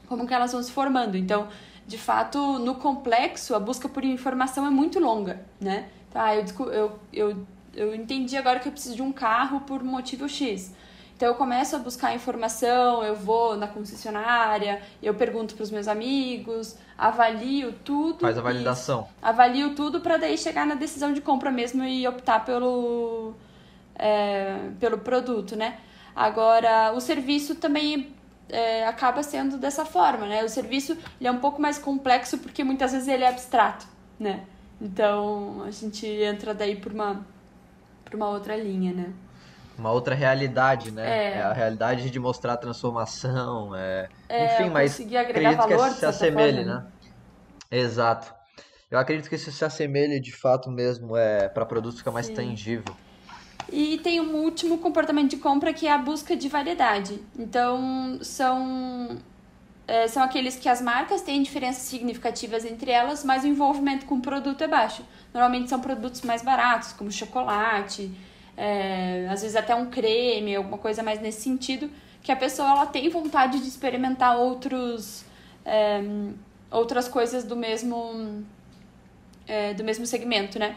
como 0.07 0.27
que 0.27 0.35
elas 0.35 0.53
vão 0.53 0.63
se 0.63 0.71
formando. 0.71 1.17
Então, 1.17 1.49
de 1.87 1.99
fato, 1.99 2.59
no 2.59 2.75
complexo, 2.77 3.55
a 3.55 3.59
busca 3.59 3.89
por 3.89 4.05
informação 4.05 4.67
é 4.67 4.71
muito 4.71 5.01
longa, 5.01 5.45
né? 5.61 5.89
Tá, 6.13 6.37
eu, 6.37 6.45
eu, 6.71 6.99
eu, 7.13 7.47
eu 7.75 7.95
entendi 7.95 8.37
agora 8.37 8.59
que 8.61 8.69
eu 8.69 8.73
preciso 8.73 8.97
de 8.97 9.03
um 9.03 9.13
carro 9.13 9.61
por 9.61 9.83
motivo 9.83 10.29
X. 10.29 10.73
Então 11.17 11.29
eu 11.29 11.35
começo 11.37 11.77
a 11.77 11.79
buscar 11.79 12.15
informação, 12.15 13.05
eu 13.05 13.15
vou 13.15 13.57
na 13.57 13.69
concessionária, 13.69 14.83
eu 15.01 15.15
pergunto 15.15 15.55
para 15.55 15.63
os 15.63 15.71
meus 15.71 15.87
amigos, 15.87 16.77
avalio 16.99 17.73
tudo. 17.85 18.21
Faz 18.21 18.37
a 18.37 18.43
validação. 18.43 19.09
Avalio 19.23 19.75
tudo 19.75 20.01
para 20.01 20.17
daí 20.17 20.37
chegar 20.37 20.67
na 20.67 20.75
decisão 20.75 21.13
de 21.13 21.21
compra 21.21 21.51
mesmo 21.51 21.85
e 21.85 22.07
optar 22.09 22.45
pelo, 22.45 23.35
é, 23.95 24.71
pelo 24.81 24.99
produto, 24.99 25.55
né? 25.55 25.79
Agora, 26.15 26.93
o 26.93 27.01
serviço 27.01 27.55
também 27.55 28.13
é, 28.49 28.87
acaba 28.87 29.23
sendo 29.23 29.57
dessa 29.57 29.85
forma, 29.85 30.27
né? 30.27 30.45
O 30.45 30.49
serviço 30.49 30.93
ele 31.21 31.29
é 31.29 31.31
um 31.31 31.39
pouco 31.39 31.61
mais 31.63 31.79
complexo 31.79 32.39
porque 32.39 32.65
muitas 32.65 32.93
vezes 32.93 33.09
ele 33.09 33.25
é 33.25 33.29
abstrato, 33.29 33.87
né? 34.19 34.45
Então 34.81 35.63
a 35.65 35.71
gente 35.71 36.07
entra 36.07 36.53
daí 36.53 36.77
por 36.77 36.93
uma, 36.93 37.25
por 38.13 38.17
uma 38.17 38.29
outra 38.29 38.55
linha, 38.55 38.93
né? 38.93 39.13
Uma 39.79 39.91
outra 39.91 40.15
realidade, 40.15 40.91
né? 40.91 41.09
É, 41.09 41.39
é 41.39 41.43
a 41.43 41.53
realidade 41.53 42.11
de 42.11 42.19
mostrar 42.21 42.53
a 42.53 42.57
transformação, 42.59 43.75
é... 43.75 44.09
é 44.29 44.55
Enfim, 44.55 44.71
mas 44.71 45.01
acredito 45.01 45.57
valor, 45.57 45.89
que 45.89 45.95
se 45.95 46.05
assemelhe, 46.05 46.65
forma. 46.65 46.93
né? 47.71 47.79
Exato. 47.79 48.35
Eu 48.91 48.99
acredito 48.99 49.31
que 49.31 49.35
isso 49.35 49.51
se 49.51 49.65
assemelhe 49.65 50.21
de 50.21 50.31
fato 50.31 50.71
mesmo 50.71 51.17
é, 51.17 51.49
para 51.49 51.65
produtos 51.65 51.99
ficar 51.99 52.11
mais 52.11 52.27
Sim. 52.27 52.35
tangível. 52.35 52.95
E 53.73 53.97
tem 53.99 54.21
um 54.21 54.37
último 54.37 54.77
comportamento 54.77 55.31
de 55.31 55.39
compra 55.39 55.73
que 55.73 55.87
é 55.87 55.93
a 55.93 55.97
busca 55.97 56.37
de 56.37 56.47
variedade. 56.51 57.19
Então, 57.39 58.19
são, 58.21 59.17
é, 59.93 60.09
são 60.09 60.23
aqueles 60.23 60.57
que 60.57 60.71
as 60.71 60.81
marcas 60.81 61.21
têm 61.21 61.43
diferenças 61.43 61.83
significativas 61.83 62.65
entre 62.65 62.91
elas, 62.91 63.23
mas 63.23 63.45
o 63.45 63.47
envolvimento 63.47 64.07
com 64.07 64.15
o 64.15 64.21
produto 64.23 64.65
é 64.65 64.67
baixo. 64.67 65.05
Normalmente 65.35 65.69
são 65.69 65.79
produtos 65.79 66.23
mais 66.23 66.41
baratos, 66.41 66.95
como 66.95 67.13
chocolate, 67.13 68.11
é, 68.57 69.29
às 69.31 69.43
vezes 69.43 69.55
até 69.55 69.75
um 69.75 69.91
creme, 69.91 70.57
alguma 70.57 70.79
coisa 70.79 71.03
mais 71.03 71.21
nesse 71.21 71.43
sentido, 71.43 71.91
que 72.23 72.33
a 72.33 72.37
pessoa 72.37 72.71
ela 72.71 72.87
tem 72.87 73.07
vontade 73.11 73.61
de 73.61 73.69
experimentar 73.69 74.39
outros, 74.39 75.27
é, 75.63 76.01
outras 76.71 77.07
coisas 77.07 77.45
do 77.45 77.55
mesmo, 77.55 78.43
é, 79.47 79.75
do 79.75 79.85
mesmo 79.85 80.07
segmento, 80.07 80.59
né? 80.59 80.75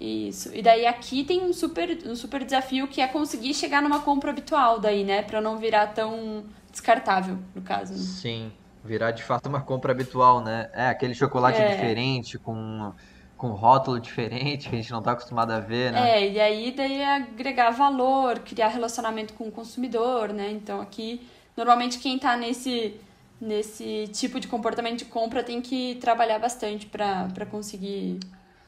Isso. 0.00 0.52
E 0.52 0.62
daí 0.62 0.84
aqui 0.84 1.22
tem 1.22 1.44
um 1.44 1.52
super, 1.52 1.96
um 2.04 2.16
super 2.16 2.44
desafio 2.44 2.88
que 2.88 3.00
é 3.00 3.06
conseguir 3.06 3.54
chegar 3.54 3.80
numa 3.80 4.00
compra 4.00 4.32
habitual 4.32 4.80
daí, 4.80 5.04
né? 5.04 5.22
Pra 5.22 5.40
não 5.40 5.58
virar 5.58 5.86
tão 5.94 6.42
descartável, 6.78 7.38
no 7.54 7.62
caso. 7.62 7.92
Né? 7.92 7.98
Sim. 7.98 8.52
Virar 8.84 9.10
de 9.10 9.22
fato 9.22 9.48
uma 9.48 9.60
compra 9.60 9.92
habitual, 9.92 10.40
né? 10.40 10.70
É, 10.72 10.88
aquele 10.88 11.14
chocolate 11.14 11.60
é. 11.60 11.74
diferente, 11.74 12.38
com, 12.38 12.92
com 13.36 13.48
rótulo 13.48 14.00
diferente, 14.00 14.68
que 14.68 14.76
a 14.76 14.78
gente 14.78 14.92
não 14.92 15.02
tá 15.02 15.12
acostumado 15.12 15.50
a 15.50 15.60
ver, 15.60 15.92
né? 15.92 16.18
É, 16.18 16.30
e 16.30 16.40
aí 16.40 16.72
daí 16.72 17.00
é 17.00 17.16
agregar 17.16 17.70
valor, 17.70 18.38
criar 18.38 18.68
relacionamento 18.68 19.34
com 19.34 19.48
o 19.48 19.50
consumidor, 19.50 20.32
né? 20.32 20.50
Então 20.52 20.80
aqui, 20.80 21.28
normalmente 21.56 21.98
quem 21.98 22.18
tá 22.18 22.36
nesse, 22.36 22.98
nesse 23.40 24.08
tipo 24.12 24.38
de 24.38 24.46
comportamento 24.46 24.98
de 24.98 25.04
compra 25.04 25.42
tem 25.42 25.60
que 25.60 25.96
trabalhar 25.96 26.38
bastante 26.38 26.86
para 26.86 27.46
conseguir 27.50 28.20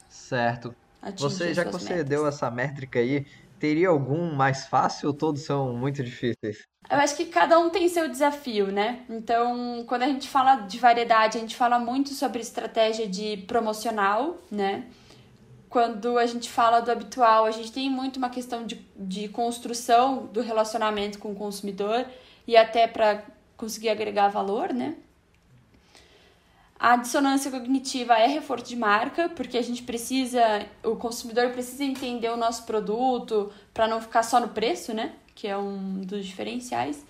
Certo 0.09 0.75
você, 1.17 1.53
já 1.53 1.65
que 1.65 1.71
você 1.71 1.95
metas. 1.95 2.09
deu 2.09 2.27
essa 2.27 2.51
métrica 2.51 2.99
aí, 2.99 3.25
teria 3.61 3.89
algum 3.89 4.33
mais 4.33 4.65
fácil 4.65 5.09
ou 5.09 5.13
todos 5.13 5.43
são 5.43 5.71
muito 5.73 6.03
difíceis? 6.03 6.63
Eu 6.89 6.97
acho 6.97 7.15
que 7.15 7.27
cada 7.27 7.59
um 7.59 7.69
tem 7.69 7.87
seu 7.87 8.09
desafio, 8.09 8.71
né? 8.71 9.05
Então, 9.07 9.85
quando 9.87 10.01
a 10.01 10.07
gente 10.07 10.27
fala 10.27 10.55
de 10.55 10.79
variedade, 10.79 11.37
a 11.37 11.41
gente 11.41 11.55
fala 11.55 11.77
muito 11.77 12.09
sobre 12.09 12.41
estratégia 12.41 13.07
de 13.07 13.37
promocional, 13.37 14.39
né? 14.49 14.85
Quando 15.69 16.17
a 16.17 16.25
gente 16.25 16.49
fala 16.49 16.81
do 16.81 16.91
habitual, 16.91 17.45
a 17.45 17.51
gente 17.51 17.71
tem 17.71 17.87
muito 17.89 18.17
uma 18.17 18.31
questão 18.31 18.65
de, 18.65 18.83
de 18.97 19.29
construção 19.29 20.25
do 20.25 20.41
relacionamento 20.41 21.19
com 21.19 21.31
o 21.31 21.35
consumidor 21.35 22.05
e 22.47 22.57
até 22.57 22.87
para 22.87 23.23
conseguir 23.55 23.89
agregar 23.89 24.27
valor, 24.29 24.73
né? 24.73 24.95
A 26.83 26.95
dissonância 26.95 27.51
cognitiva 27.51 28.15
é 28.15 28.25
reforço 28.25 28.65
de 28.65 28.75
marca, 28.75 29.29
porque 29.29 29.55
a 29.55 29.61
gente 29.61 29.83
precisa, 29.83 30.65
o 30.83 30.95
consumidor 30.95 31.51
precisa 31.51 31.83
entender 31.83 32.29
o 32.29 32.35
nosso 32.35 32.63
produto 32.63 33.51
para 33.71 33.87
não 33.87 34.01
ficar 34.01 34.23
só 34.23 34.39
no 34.39 34.47
preço, 34.47 34.91
né? 34.91 35.13
Que 35.35 35.47
é 35.47 35.55
um 35.55 36.01
dos 36.01 36.25
diferenciais. 36.25 37.05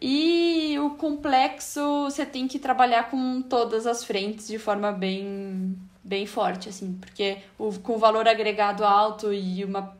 E 0.00 0.74
o 0.78 0.96
complexo, 0.96 2.04
você 2.04 2.24
tem 2.24 2.48
que 2.48 2.58
trabalhar 2.58 3.10
com 3.10 3.42
todas 3.42 3.86
as 3.86 4.02
frentes 4.02 4.48
de 4.48 4.58
forma 4.58 4.90
bem, 4.90 5.78
bem 6.02 6.24
forte, 6.24 6.70
assim, 6.70 6.94
porque 6.94 7.36
o, 7.58 7.78
com 7.80 7.98
valor 7.98 8.26
agregado 8.26 8.86
alto 8.86 9.34
e 9.34 9.62
uma, 9.66 9.94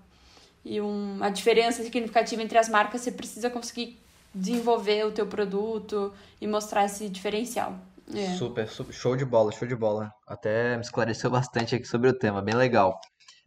e 0.64 0.80
uma 0.80 1.28
diferença 1.28 1.82
significativa 1.82 2.42
entre 2.42 2.56
as 2.56 2.70
marcas, 2.70 3.02
você 3.02 3.12
precisa 3.12 3.50
conseguir 3.50 3.98
desenvolver 4.34 5.04
o 5.04 5.12
teu 5.12 5.26
produto 5.26 6.10
e 6.40 6.46
mostrar 6.46 6.86
esse 6.86 7.06
diferencial. 7.10 7.78
É. 8.12 8.34
Super, 8.34 8.68
super, 8.68 8.92
show 8.92 9.16
de 9.16 9.24
bola, 9.24 9.52
show 9.52 9.66
de 9.66 9.76
bola. 9.76 10.12
Até 10.26 10.76
me 10.76 10.82
esclareceu 10.82 11.30
bastante 11.30 11.74
aqui 11.74 11.86
sobre 11.86 12.08
o 12.08 12.18
tema, 12.18 12.42
bem 12.42 12.54
legal. 12.54 12.98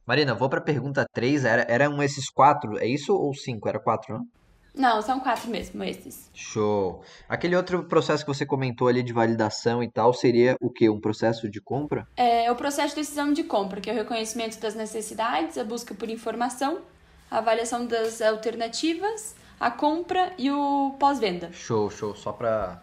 Marina, 0.06 0.34
vou 0.34 0.50
para 0.50 0.60
a 0.60 0.64
pergunta 0.64 1.06
3. 1.14 1.44
Era, 1.44 1.66
eram 1.68 2.02
esses 2.02 2.30
quatro, 2.30 2.80
é 2.80 2.88
isso 2.88 3.14
ou 3.14 3.34
cinco? 3.34 3.68
Era 3.68 3.78
quatro, 3.78 4.14
não? 4.14 4.26
Não, 4.74 5.02
são 5.02 5.20
quatro 5.20 5.50
mesmo, 5.50 5.84
esses. 5.84 6.30
Show. 6.34 7.02
Aquele 7.28 7.56
outro 7.56 7.84
processo 7.86 8.24
que 8.24 8.34
você 8.34 8.46
comentou 8.46 8.88
ali 8.88 9.02
de 9.02 9.12
validação 9.12 9.82
e 9.82 9.92
tal, 9.92 10.14
seria 10.14 10.56
o 10.62 10.70
quê? 10.70 10.88
Um 10.88 11.00
processo 11.00 11.50
de 11.50 11.60
compra? 11.60 12.08
É 12.16 12.50
o 12.52 12.56
processo 12.56 12.90
de 12.90 13.02
decisão 13.02 13.34
de 13.34 13.44
compra, 13.44 13.82
que 13.82 13.90
é 13.90 13.94
o 13.94 13.96
reconhecimento 13.96 14.60
das 14.60 14.76
necessidades, 14.76 15.58
a 15.58 15.64
busca 15.64 15.96
por 15.96 16.10
informação, 16.10 16.82
a 17.30 17.40
avaliação 17.40 17.88
das 17.88 18.22
alternativas, 18.22 19.36
a 19.60 19.72
compra 19.72 20.32
e 20.38 20.52
o 20.52 20.96
pós-venda. 21.00 21.52
Show, 21.52 21.90
show. 21.90 22.16
Só 22.16 22.32
para 22.32 22.80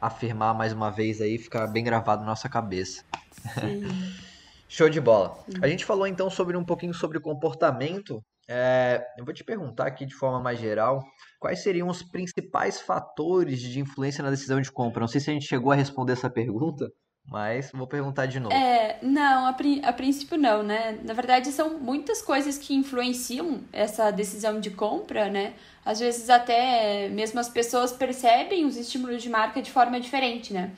afirmar 0.00 0.54
mais 0.54 0.72
uma 0.72 0.90
vez 0.90 1.20
aí, 1.20 1.36
ficar 1.38 1.66
bem 1.66 1.84
gravado 1.84 2.22
na 2.22 2.28
nossa 2.28 2.48
cabeça. 2.48 3.04
Show 4.68 4.88
de 4.88 5.00
bola. 5.00 5.44
A 5.60 5.68
gente 5.68 5.84
falou 5.84 6.06
então 6.06 6.30
sobre 6.30 6.56
um 6.56 6.64
pouquinho 6.64 6.94
sobre 6.94 7.18
comportamento. 7.18 8.24
É, 8.48 9.04
eu 9.18 9.24
vou 9.24 9.34
te 9.34 9.44
perguntar 9.44 9.86
aqui 9.86 10.06
de 10.06 10.14
forma 10.14 10.40
mais 10.40 10.58
geral, 10.58 11.04
quais 11.38 11.62
seriam 11.62 11.88
os 11.88 12.02
principais 12.02 12.80
fatores 12.80 13.60
de 13.60 13.80
influência 13.80 14.22
na 14.22 14.30
decisão 14.30 14.60
de 14.60 14.70
compra? 14.70 15.00
Não 15.00 15.08
sei 15.08 15.20
se 15.20 15.30
a 15.30 15.32
gente 15.32 15.46
chegou 15.46 15.72
a 15.72 15.74
responder 15.74 16.12
essa 16.12 16.30
pergunta, 16.30 16.90
mas 17.30 17.70
vou 17.72 17.86
perguntar 17.86 18.26
de 18.26 18.40
novo. 18.40 18.52
É, 18.52 18.98
não, 19.00 19.46
a, 19.46 19.56
a, 19.84 19.92
princípio 19.92 20.36
não, 20.36 20.64
né? 20.64 20.98
Na 21.04 21.14
verdade, 21.14 21.52
são 21.52 21.78
muitas 21.78 22.20
coisas 22.20 22.58
que 22.58 22.74
influenciam 22.74 23.60
essa 23.72 24.10
decisão 24.10 24.58
de 24.58 24.70
compra, 24.70 25.30
né? 25.30 25.54
Às 25.84 26.00
vezes 26.00 26.28
até 26.28 27.08
mesmo 27.08 27.38
as 27.38 27.48
pessoas 27.48 27.92
percebem 27.92 28.66
os 28.66 28.76
estímulos 28.76 29.22
de 29.22 29.28
marca 29.30 29.62
de 29.62 29.70
forma 29.70 30.00
diferente, 30.00 30.52
né? 30.52 30.72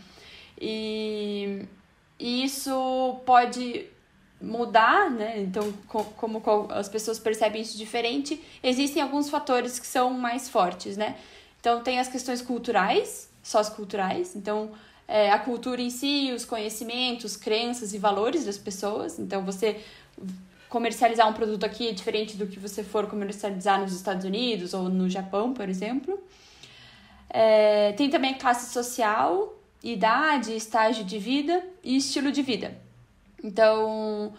E, 0.61 1.65
e 2.21 2.45
isso 2.45 3.21
pode 3.25 3.87
mudar, 4.39 5.11
né? 5.11 5.41
Então, 5.41 5.73
como 5.89 6.43
as 6.69 6.89
pessoas 6.89 7.19
percebem 7.19 7.63
isso 7.63 7.79
diferente, 7.79 8.39
existem 8.63 9.03
alguns 9.03 9.31
fatores 9.31 9.79
que 9.79 9.87
são 9.87 10.11
mais 10.11 10.51
fortes, 10.51 10.99
né? 10.99 11.17
Então, 11.59 11.83
tem 11.83 11.99
as 11.99 12.09
questões 12.09 12.43
culturais, 12.43 13.31
socioculturais. 13.43 14.37
Então, 14.37 14.73
é, 15.12 15.31
a 15.31 15.38
cultura 15.38 15.83
em 15.83 15.90
si, 15.90 16.33
os 16.35 16.47
conhecimentos, 16.47 17.37
crenças 17.37 17.92
e 17.92 17.99
valores 17.99 18.47
das 18.47 18.57
pessoas. 18.57 19.19
Então, 19.19 19.45
você 19.45 19.78
comercializar 20.71 21.28
um 21.28 21.35
produto 21.35 21.64
aqui 21.64 21.87
é 21.87 21.92
diferente 21.92 22.35
do 22.35 22.47
que 22.47 22.59
você 22.59 22.83
for 22.83 23.07
comercializar 23.07 23.78
nos 23.78 23.92
Estados 23.92 24.25
Unidos 24.25 24.73
ou 24.73 24.88
no 24.88 25.11
Japão, 25.11 25.52
por 25.52 25.69
exemplo. 25.69 26.19
É, 27.28 27.92
tem 27.92 28.09
também 28.09 28.33
classe 28.38 28.73
social, 28.73 29.54
idade, 29.85 30.57
estágio 30.57 31.04
de 31.04 31.19
vida 31.19 31.62
e 31.85 31.95
estilo 31.95 32.33
de 32.33 32.40
vida. 32.40 32.75
Então, 33.45 34.33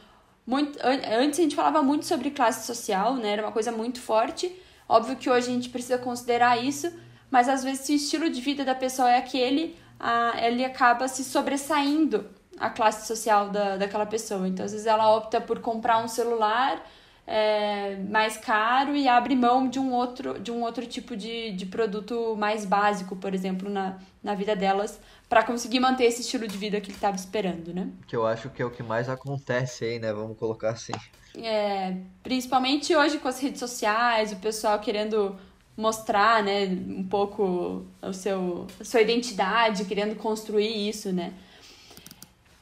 muito, 0.43 0.79
antes 0.83 1.37
a 1.37 1.43
gente 1.43 1.55
falava 1.55 1.83
muito 1.83 2.07
sobre 2.07 2.31
classe 2.31 2.65
social, 2.65 3.13
né? 3.17 3.33
Era 3.33 3.43
uma 3.43 3.51
coisa 3.51 3.71
muito 3.71 4.01
forte. 4.01 4.51
Óbvio 4.89 5.17
que 5.17 5.29
hoje 5.29 5.51
a 5.51 5.53
gente 5.53 5.69
precisa 5.69 5.99
considerar 5.99 6.63
isso, 6.63 6.91
mas 7.29 7.47
às 7.47 7.63
vezes 7.63 7.81
se 7.81 7.93
o 7.93 7.95
estilo 7.95 8.27
de 8.27 8.41
vida 8.41 8.65
da 8.65 8.73
pessoa 8.73 9.11
é 9.11 9.17
aquele, 9.17 9.82
a, 9.99 10.33
ele 10.45 10.63
acaba 10.63 11.07
se 11.07 11.23
sobressaindo 11.23 12.25
a 12.59 12.69
classe 12.69 13.07
social 13.07 13.49
da, 13.49 13.77
daquela 13.77 14.05
pessoa. 14.05 14.47
Então, 14.47 14.65
às 14.65 14.71
vezes, 14.71 14.87
ela 14.87 15.15
opta 15.15 15.41
por 15.41 15.59
comprar 15.59 16.03
um 16.03 16.07
celular 16.07 16.83
é, 17.25 17.95
mais 18.09 18.37
caro 18.37 18.95
e 18.95 19.07
abre 19.07 19.35
mão 19.35 19.67
de 19.67 19.79
um 19.79 19.93
outro, 19.93 20.39
de 20.39 20.51
um 20.51 20.61
outro 20.61 20.85
tipo 20.85 21.15
de, 21.15 21.51
de 21.51 21.65
produto 21.65 22.35
mais 22.37 22.65
básico, 22.65 23.15
por 23.15 23.33
exemplo, 23.33 23.69
na, 23.69 23.97
na 24.21 24.35
vida 24.35 24.55
delas, 24.55 24.99
para 25.29 25.43
conseguir 25.43 25.79
manter 25.79 26.05
esse 26.05 26.21
estilo 26.21 26.47
de 26.47 26.57
vida 26.57 26.79
que 26.81 26.87
ele 26.87 26.97
estava 26.97 27.15
esperando, 27.15 27.73
né? 27.73 27.89
Que 28.07 28.15
eu 28.15 28.25
acho 28.25 28.49
que 28.49 28.61
é 28.61 28.65
o 28.65 28.71
que 28.71 28.83
mais 28.83 29.09
acontece 29.09 29.85
aí, 29.85 29.99
né? 29.99 30.11
Vamos 30.13 30.37
colocar 30.37 30.71
assim. 30.71 30.93
É, 31.35 31.95
principalmente 32.21 32.95
hoje 32.95 33.17
com 33.17 33.27
as 33.27 33.39
redes 33.39 33.59
sociais, 33.59 34.31
o 34.31 34.35
pessoal 34.35 34.77
querendo 34.79 35.35
mostrar, 35.75 36.43
né, 36.43 36.65
um 36.65 37.03
pouco 37.03 37.85
o 38.01 38.13
seu, 38.13 38.67
a 38.79 38.83
sua 38.83 39.01
identidade, 39.01 39.85
querendo 39.85 40.15
construir 40.15 40.89
isso, 40.89 41.11
né? 41.11 41.33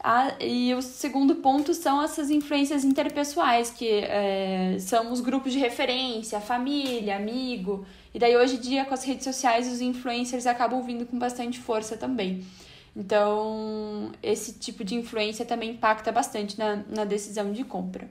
Ah, 0.03 0.33
e 0.39 0.73
o 0.73 0.81
segundo 0.81 1.35
ponto 1.35 1.75
são 1.75 2.01
essas 2.01 2.31
influências 2.31 2.83
interpessoais, 2.83 3.69
que 3.69 3.87
é, 3.87 4.77
são 4.79 5.11
os 5.11 5.21
grupos 5.21 5.53
de 5.53 5.59
referência, 5.59 6.41
família, 6.41 7.17
amigo. 7.17 7.85
E 8.13 8.17
daí 8.17 8.35
hoje 8.35 8.55
em 8.55 8.59
dia, 8.59 8.83
com 8.85 8.95
as 8.95 9.03
redes 9.03 9.23
sociais, 9.23 9.71
os 9.71 9.79
influencers 9.79 10.47
acabam 10.47 10.81
vindo 10.81 11.05
com 11.05 11.19
bastante 11.19 11.59
força 11.59 11.95
também. 11.97 12.43
Então, 12.95 14.11
esse 14.23 14.53
tipo 14.53 14.83
de 14.83 14.95
influência 14.95 15.45
também 15.45 15.71
impacta 15.71 16.11
bastante 16.11 16.57
na, 16.57 16.77
na 16.89 17.05
decisão 17.05 17.51
de 17.51 17.63
compra. 17.63 18.09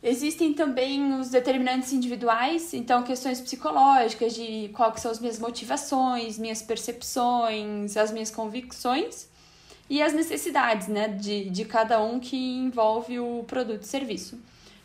Existem 0.00 0.54
também 0.54 1.18
os 1.18 1.28
determinantes 1.28 1.92
individuais, 1.92 2.72
então 2.72 3.02
questões 3.02 3.40
psicológicas 3.40 4.32
de 4.32 4.70
qual 4.72 4.92
que 4.92 5.00
são 5.00 5.10
as 5.10 5.18
minhas 5.18 5.40
motivações, 5.40 6.38
minhas 6.38 6.62
percepções, 6.62 7.96
as 7.96 8.12
minhas 8.12 8.30
convicções 8.30 9.28
e 9.90 10.00
as 10.00 10.12
necessidades 10.12 10.86
né, 10.86 11.08
de, 11.08 11.50
de 11.50 11.64
cada 11.64 12.00
um 12.00 12.20
que 12.20 12.36
envolve 12.36 13.18
o 13.18 13.42
produto 13.48 13.82
e 13.82 13.86
serviço. 13.86 14.38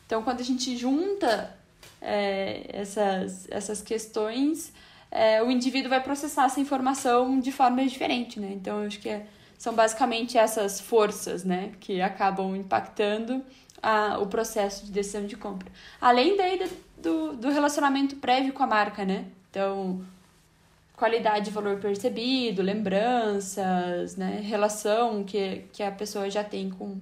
Então, 0.06 0.24
quando 0.24 0.40
a 0.40 0.44
gente 0.44 0.76
junta 0.76 1.56
é, 2.02 2.66
essas, 2.70 3.48
essas 3.52 3.82
questões, 3.84 4.74
é, 5.12 5.44
o 5.44 5.52
indivíduo 5.52 5.90
vai 5.90 6.02
processar 6.02 6.46
essa 6.46 6.60
informação 6.60 7.40
de 7.40 7.52
forma 7.52 7.86
diferente. 7.86 8.40
Né? 8.40 8.52
Então, 8.54 8.82
eu 8.82 8.88
acho 8.88 9.00
que 9.00 9.10
é, 9.10 9.28
são 9.60 9.76
basicamente 9.76 10.38
essas 10.40 10.80
forças 10.82 11.44
né, 11.44 11.72
que 11.80 12.02
acabam 12.02 12.56
impactando 12.56 13.44
a, 13.84 14.18
o 14.18 14.28
processo 14.28 14.86
de 14.86 14.92
decisão 14.92 15.28
de 15.28 15.36
compra. 15.36 15.70
Além 16.00 16.38
daí 16.38 16.72
do, 16.98 17.34
do 17.34 17.50
relacionamento 17.50 18.16
prévio 18.16 18.54
com 18.54 18.64
a 18.64 18.68
marca, 18.68 19.04
né? 19.04 19.26
Então, 19.50 20.02
qualidade 20.96 21.46
de 21.46 21.52
valor 21.52 21.78
percebido, 21.80 22.62
lembranças, 22.62 24.16
né, 24.16 24.40
relação 24.42 25.24
que, 25.24 25.66
que 25.74 25.84
a 25.84 25.92
pessoa 25.92 26.30
já 26.30 26.44
tem 26.44 26.70
com, 26.70 27.00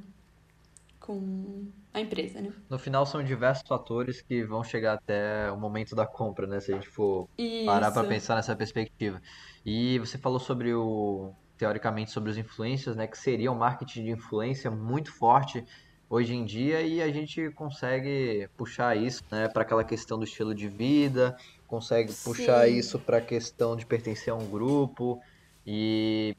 com 1.00 1.68
a 1.94 2.02
empresa, 2.02 2.42
né? 2.42 2.52
No 2.68 2.80
final 2.80 3.06
são 3.06 3.24
diversos 3.24 3.68
fatores 3.68 4.22
que 4.22 4.44
vão 4.44 4.64
chegar 4.64 4.94
até 4.94 5.52
o 5.52 5.58
momento 5.58 5.96
da 5.96 6.08
compra, 6.08 6.48
né, 6.48 6.60
se 6.60 6.72
a 6.72 6.76
gente 6.76 6.90
for 6.90 7.30
Isso. 7.38 7.66
parar 7.66 7.92
para 7.92 8.08
pensar 8.08 8.36
nessa 8.36 8.56
perspectiva. 8.56 9.22
E 9.64 10.00
você 10.00 10.18
falou 10.18 10.40
sobre 10.40 10.74
o 10.74 11.32
teoricamente 11.58 12.10
sobre 12.10 12.32
os 12.32 12.40
influencers, 12.40 12.96
né, 12.96 13.06
que 13.06 13.16
seria 13.16 13.52
um 13.52 13.56
marketing 13.56 14.06
de 14.06 14.10
influência 14.10 14.72
muito 14.72 15.12
forte 15.14 15.64
hoje 16.12 16.36
em 16.36 16.44
dia 16.44 16.82
e 16.82 17.02
a 17.02 17.10
gente 17.10 17.50
consegue 17.52 18.50
puxar 18.58 18.98
isso, 18.98 19.24
né, 19.32 19.48
para 19.48 19.62
aquela 19.62 19.82
questão 19.82 20.20
do 20.20 20.26
estilo 20.26 20.54
de 20.54 20.68
vida, 20.68 21.38
consegue 21.66 22.12
Sim. 22.12 22.24
puxar 22.26 22.68
isso 22.68 23.00
para 23.00 23.18
a 23.18 23.22
questão 23.22 23.78
de 23.78 23.86
pertencer 23.86 24.34
a 24.34 24.36
um 24.36 24.46
grupo. 24.46 25.22
E 25.66 26.36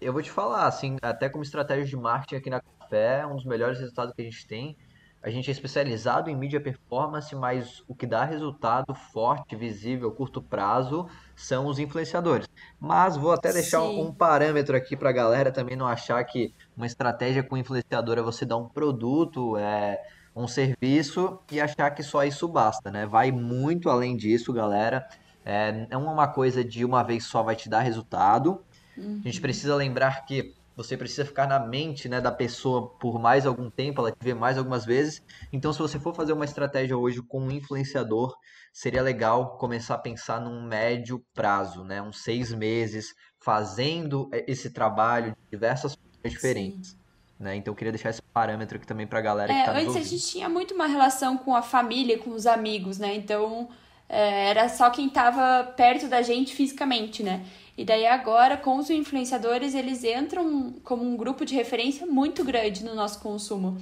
eu 0.00 0.12
vou 0.12 0.22
te 0.22 0.30
falar, 0.30 0.68
assim, 0.68 0.96
até 1.02 1.28
como 1.28 1.42
estratégia 1.42 1.84
de 1.84 1.96
marketing 1.96 2.36
aqui 2.36 2.48
na 2.48 2.60
Café, 2.60 3.26
um 3.26 3.34
dos 3.34 3.44
melhores 3.44 3.80
resultados 3.80 4.14
que 4.14 4.22
a 4.22 4.24
gente 4.24 4.46
tem. 4.46 4.76
A 5.22 5.30
gente 5.30 5.48
é 5.48 5.52
especializado 5.52 6.30
em 6.30 6.36
mídia 6.36 6.60
performance, 6.60 7.34
mas 7.34 7.82
o 7.88 7.94
que 7.94 8.06
dá 8.06 8.24
resultado 8.24 8.94
forte, 8.94 9.56
visível, 9.56 10.12
curto 10.12 10.40
prazo, 10.40 11.08
são 11.34 11.66
os 11.66 11.78
influenciadores. 11.78 12.48
Mas 12.78 13.16
vou 13.16 13.32
até 13.32 13.52
deixar 13.52 13.82
um, 13.82 14.06
um, 14.06 14.12
parâmetro 14.12 14.76
aqui 14.76 14.96
para 14.96 15.10
a 15.10 15.12
galera 15.12 15.50
também 15.50 15.76
não 15.76 15.88
achar 15.88 16.22
que 16.24 16.54
uma 16.76 16.86
estratégia 16.86 17.42
com 17.42 17.56
influenciador 17.56 18.16
é 18.16 18.22
você 18.22 18.44
dar 18.44 18.56
um 18.56 18.68
produto, 18.68 19.56
é, 19.56 20.00
um 20.36 20.46
serviço 20.46 21.40
e 21.50 21.60
achar 21.60 21.90
que 21.90 22.02
só 22.02 22.24
isso 22.24 22.46
basta, 22.46 22.90
né? 22.90 23.04
Vai 23.04 23.32
muito 23.32 23.90
além 23.90 24.16
disso, 24.16 24.52
galera. 24.52 25.08
É, 25.44 25.86
é 25.90 25.96
uma 25.96 26.28
coisa 26.28 26.62
de 26.62 26.84
uma 26.84 27.02
vez 27.02 27.24
só 27.24 27.42
vai 27.42 27.56
te 27.56 27.68
dar 27.68 27.80
resultado. 27.80 28.62
Uhum. 28.96 29.20
A 29.24 29.28
gente 29.28 29.40
precisa 29.40 29.74
lembrar 29.74 30.24
que 30.24 30.54
você 30.78 30.96
precisa 30.96 31.24
ficar 31.24 31.48
na 31.48 31.58
mente 31.58 32.08
né, 32.08 32.20
da 32.20 32.30
pessoa 32.30 32.88
por 33.00 33.18
mais 33.18 33.44
algum 33.44 33.68
tempo, 33.68 34.00
ela 34.00 34.12
te 34.12 34.18
vê 34.20 34.32
mais 34.32 34.56
algumas 34.56 34.86
vezes. 34.86 35.20
Então, 35.52 35.72
se 35.72 35.80
você 35.80 35.98
for 35.98 36.14
fazer 36.14 36.32
uma 36.32 36.44
estratégia 36.44 36.96
hoje 36.96 37.20
com 37.20 37.40
um 37.40 37.50
influenciador, 37.50 38.36
seria 38.72 39.02
legal 39.02 39.58
começar 39.58 39.96
a 39.96 39.98
pensar 39.98 40.40
num 40.40 40.62
médio 40.62 41.20
prazo, 41.34 41.82
né? 41.82 42.00
Uns 42.00 42.22
seis 42.22 42.54
meses, 42.54 43.12
fazendo 43.40 44.30
esse 44.46 44.70
trabalho 44.70 45.32
de 45.32 45.50
diversas 45.50 45.96
formas 45.96 46.32
diferentes. 46.32 46.90
Sim. 46.90 46.98
Né? 47.40 47.56
Então 47.56 47.72
eu 47.72 47.76
queria 47.76 47.90
deixar 47.92 48.10
esse 48.10 48.22
parâmetro 48.22 48.76
aqui 48.76 48.86
também 48.86 49.06
pra 49.06 49.20
galera 49.20 49.52
é, 49.52 49.60
que 49.60 49.64
tá 49.66 49.78
Antes 49.78 49.96
a 49.96 50.02
gente 50.02 50.26
tinha 50.26 50.48
muito 50.48 50.74
uma 50.74 50.86
relação 50.86 51.36
com 51.36 51.56
a 51.56 51.62
família, 51.62 52.18
com 52.18 52.30
os 52.30 52.46
amigos, 52.46 52.98
né? 52.98 53.16
Então 53.16 53.68
é, 54.08 54.50
era 54.50 54.68
só 54.68 54.90
quem 54.90 55.08
tava 55.08 55.72
perto 55.72 56.06
da 56.06 56.22
gente 56.22 56.54
fisicamente, 56.54 57.22
né? 57.22 57.44
E 57.78 57.84
daí 57.84 58.04
agora, 58.06 58.56
com 58.56 58.76
os 58.76 58.90
influenciadores, 58.90 59.72
eles 59.72 60.02
entram 60.02 60.74
como 60.82 61.04
um 61.04 61.16
grupo 61.16 61.44
de 61.44 61.54
referência 61.54 62.04
muito 62.04 62.42
grande 62.42 62.84
no 62.84 62.92
nosso 62.92 63.20
consumo. 63.20 63.78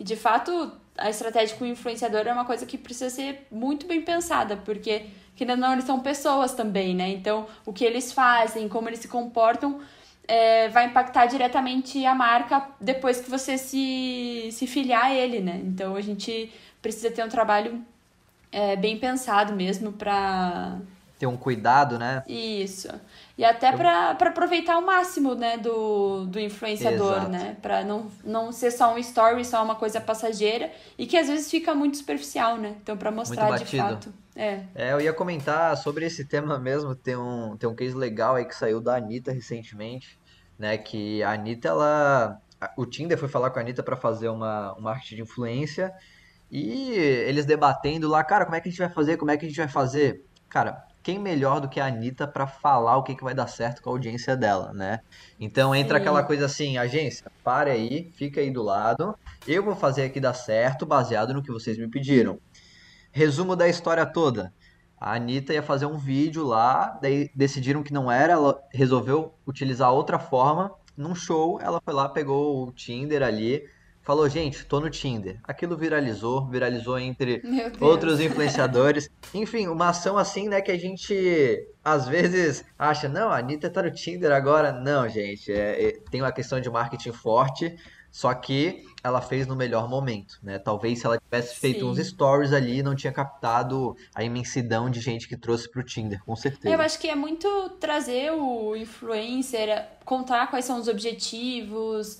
E 0.00 0.02
de 0.02 0.16
fato, 0.16 0.72
a 0.98 1.08
estratégia 1.08 1.56
com 1.56 1.64
o 1.64 1.68
influenciador 1.68 2.22
é 2.26 2.32
uma 2.32 2.44
coisa 2.44 2.66
que 2.66 2.76
precisa 2.76 3.08
ser 3.08 3.46
muito 3.48 3.86
bem 3.86 4.02
pensada, 4.02 4.56
porque 4.56 5.06
que 5.36 5.44
não 5.44 5.72
eles 5.72 5.84
são 5.84 6.00
pessoas 6.00 6.54
também, 6.54 6.92
né? 6.92 7.08
Então, 7.10 7.46
o 7.64 7.72
que 7.72 7.84
eles 7.84 8.12
fazem, 8.12 8.68
como 8.68 8.88
eles 8.88 8.98
se 8.98 9.06
comportam, 9.06 9.80
é, 10.26 10.68
vai 10.70 10.86
impactar 10.86 11.26
diretamente 11.26 12.04
a 12.04 12.16
marca 12.16 12.66
depois 12.80 13.20
que 13.20 13.30
você 13.30 13.56
se, 13.56 14.48
se 14.50 14.66
filiar 14.66 15.04
a 15.04 15.14
ele, 15.14 15.38
né? 15.38 15.60
Então 15.64 15.94
a 15.94 16.00
gente 16.00 16.52
precisa 16.82 17.12
ter 17.12 17.24
um 17.24 17.28
trabalho 17.28 17.80
é, 18.50 18.74
bem 18.74 18.98
pensado 18.98 19.52
mesmo 19.54 19.92
para 19.92 20.80
ter 21.18 21.26
um 21.26 21.36
cuidado, 21.36 21.98
né? 21.98 22.22
Isso. 22.26 22.88
E 23.38 23.44
até 23.44 23.72
Eu... 23.72 23.76
para 23.76 24.10
aproveitar 24.10 24.78
o 24.78 24.84
máximo, 24.84 25.34
né, 25.34 25.56
do, 25.56 26.26
do 26.26 26.38
influenciador, 26.38 27.16
Exato. 27.16 27.30
né? 27.30 27.56
Para 27.60 27.84
não, 27.84 28.10
não 28.24 28.52
ser 28.52 28.70
só 28.70 28.94
um 28.94 28.98
story, 28.98 29.44
só 29.44 29.62
uma 29.64 29.74
coisa 29.74 30.00
passageira 30.00 30.70
e 30.98 31.06
que 31.06 31.16
às 31.16 31.28
vezes 31.28 31.50
fica 31.50 31.74
muito 31.74 31.96
superficial, 31.96 32.56
né? 32.56 32.76
Então 32.82 32.96
para 32.96 33.10
mostrar 33.10 33.58
de 33.58 33.76
fato. 33.76 34.12
É. 34.34 34.64
é, 34.74 34.92
eu 34.92 35.00
ia 35.00 35.14
comentar 35.14 35.74
sobre 35.78 36.04
esse 36.04 36.22
tema 36.26 36.58
mesmo, 36.58 36.94
tem 36.94 37.16
um, 37.16 37.56
tem 37.56 37.66
um 37.66 37.74
case 37.74 37.96
legal 37.96 38.34
aí 38.34 38.44
que 38.44 38.54
saiu 38.54 38.82
da 38.82 38.96
Anitta 38.96 39.32
recentemente, 39.32 40.18
né, 40.58 40.76
que 40.76 41.22
a 41.22 41.32
Anitta, 41.32 41.68
ela... 41.68 42.38
O 42.76 42.84
Tinder 42.84 43.16
foi 43.16 43.28
falar 43.28 43.50
com 43.50 43.58
a 43.58 43.62
Anitta 43.62 43.82
para 43.82 43.96
fazer 43.96 44.28
uma, 44.28 44.74
uma 44.74 44.90
arte 44.90 45.14
de 45.14 45.22
influência 45.22 45.92
e 46.50 46.90
eles 46.92 47.46
debatendo 47.46 48.08
lá, 48.08 48.22
cara, 48.22 48.44
como 48.44 48.56
é 48.56 48.60
que 48.60 48.68
a 48.68 48.70
gente 48.70 48.78
vai 48.78 48.90
fazer, 48.90 49.16
como 49.16 49.30
é 49.30 49.36
que 49.36 49.46
a 49.46 49.48
gente 49.48 49.58
vai 49.58 49.68
fazer? 49.68 50.24
Cara, 50.48 50.84
quem 51.06 51.20
melhor 51.20 51.60
do 51.60 51.68
que 51.68 51.78
a 51.78 51.86
Anitta 51.86 52.26
para 52.26 52.48
falar 52.48 52.96
o 52.96 53.04
que, 53.04 53.14
que 53.14 53.22
vai 53.22 53.32
dar 53.32 53.46
certo 53.46 53.80
com 53.80 53.90
a 53.90 53.92
audiência 53.92 54.36
dela, 54.36 54.72
né? 54.72 54.98
Então 55.38 55.72
entra 55.72 55.98
Sim. 55.98 56.02
aquela 56.02 56.24
coisa 56.24 56.46
assim, 56.46 56.78
agência, 56.78 57.30
pare 57.44 57.70
aí, 57.70 58.10
fica 58.16 58.40
aí 58.40 58.50
do 58.50 58.60
lado, 58.60 59.16
eu 59.46 59.62
vou 59.62 59.76
fazer 59.76 60.02
aqui 60.02 60.18
dar 60.18 60.34
certo 60.34 60.84
baseado 60.84 61.32
no 61.32 61.44
que 61.44 61.52
vocês 61.52 61.78
me 61.78 61.86
pediram. 61.86 62.40
Resumo 63.12 63.54
da 63.54 63.68
história 63.68 64.04
toda. 64.04 64.52
A 65.00 65.14
Anitta 65.14 65.54
ia 65.54 65.62
fazer 65.62 65.86
um 65.86 65.96
vídeo 65.96 66.44
lá, 66.44 66.98
daí 67.00 67.30
decidiram 67.36 67.84
que 67.84 67.92
não 67.92 68.10
era, 68.10 68.32
ela 68.32 68.60
resolveu 68.72 69.32
utilizar 69.46 69.92
outra 69.92 70.18
forma. 70.18 70.72
Num 70.96 71.14
show, 71.14 71.60
ela 71.62 71.80
foi 71.80 71.94
lá, 71.94 72.08
pegou 72.08 72.66
o 72.66 72.72
Tinder 72.72 73.22
ali, 73.22 73.62
falou, 74.06 74.28
gente, 74.28 74.64
tô 74.64 74.78
no 74.78 74.88
Tinder. 74.88 75.40
Aquilo 75.42 75.76
viralizou, 75.76 76.46
viralizou 76.46 76.96
entre 76.96 77.42
outros 77.80 78.20
influenciadores. 78.20 79.10
Enfim, 79.34 79.66
uma 79.66 79.88
ação 79.88 80.16
assim, 80.16 80.48
né, 80.48 80.60
que 80.60 80.70
a 80.70 80.78
gente 80.78 81.66
às 81.84 82.06
vezes 82.06 82.64
acha, 82.78 83.08
não, 83.08 83.30
a 83.30 83.38
Anitta 83.38 83.68
tá 83.68 83.82
no 83.82 83.90
Tinder 83.90 84.30
agora. 84.30 84.70
Não, 84.70 85.08
gente, 85.08 85.52
é, 85.52 85.88
é, 85.88 85.92
tem 86.08 86.22
uma 86.22 86.30
questão 86.30 86.60
de 86.60 86.70
marketing 86.70 87.12
forte. 87.12 87.76
Só 88.08 88.32
que 88.32 88.82
ela 89.04 89.20
fez 89.20 89.46
no 89.46 89.54
melhor 89.54 89.90
momento, 89.90 90.38
né? 90.42 90.58
Talvez 90.58 91.00
se 91.00 91.04
ela 91.04 91.18
tivesse 91.18 91.56
feito 91.56 91.80
Sim. 91.80 91.84
uns 91.84 91.98
stories 91.98 92.50
ali, 92.50 92.82
não 92.82 92.94
tinha 92.94 93.12
captado 93.12 93.94
a 94.14 94.24
imensidão 94.24 94.88
de 94.88 95.00
gente 95.00 95.28
que 95.28 95.36
trouxe 95.36 95.70
pro 95.70 95.82
Tinder, 95.82 96.24
com 96.24 96.34
certeza. 96.34 96.74
Eu 96.74 96.80
acho 96.80 96.98
que 96.98 97.10
é 97.10 97.14
muito 97.14 97.68
trazer 97.78 98.32
o 98.32 98.74
influencer, 98.74 99.68
contar 100.02 100.46
quais 100.46 100.64
são 100.64 100.80
os 100.80 100.88
objetivos 100.88 102.18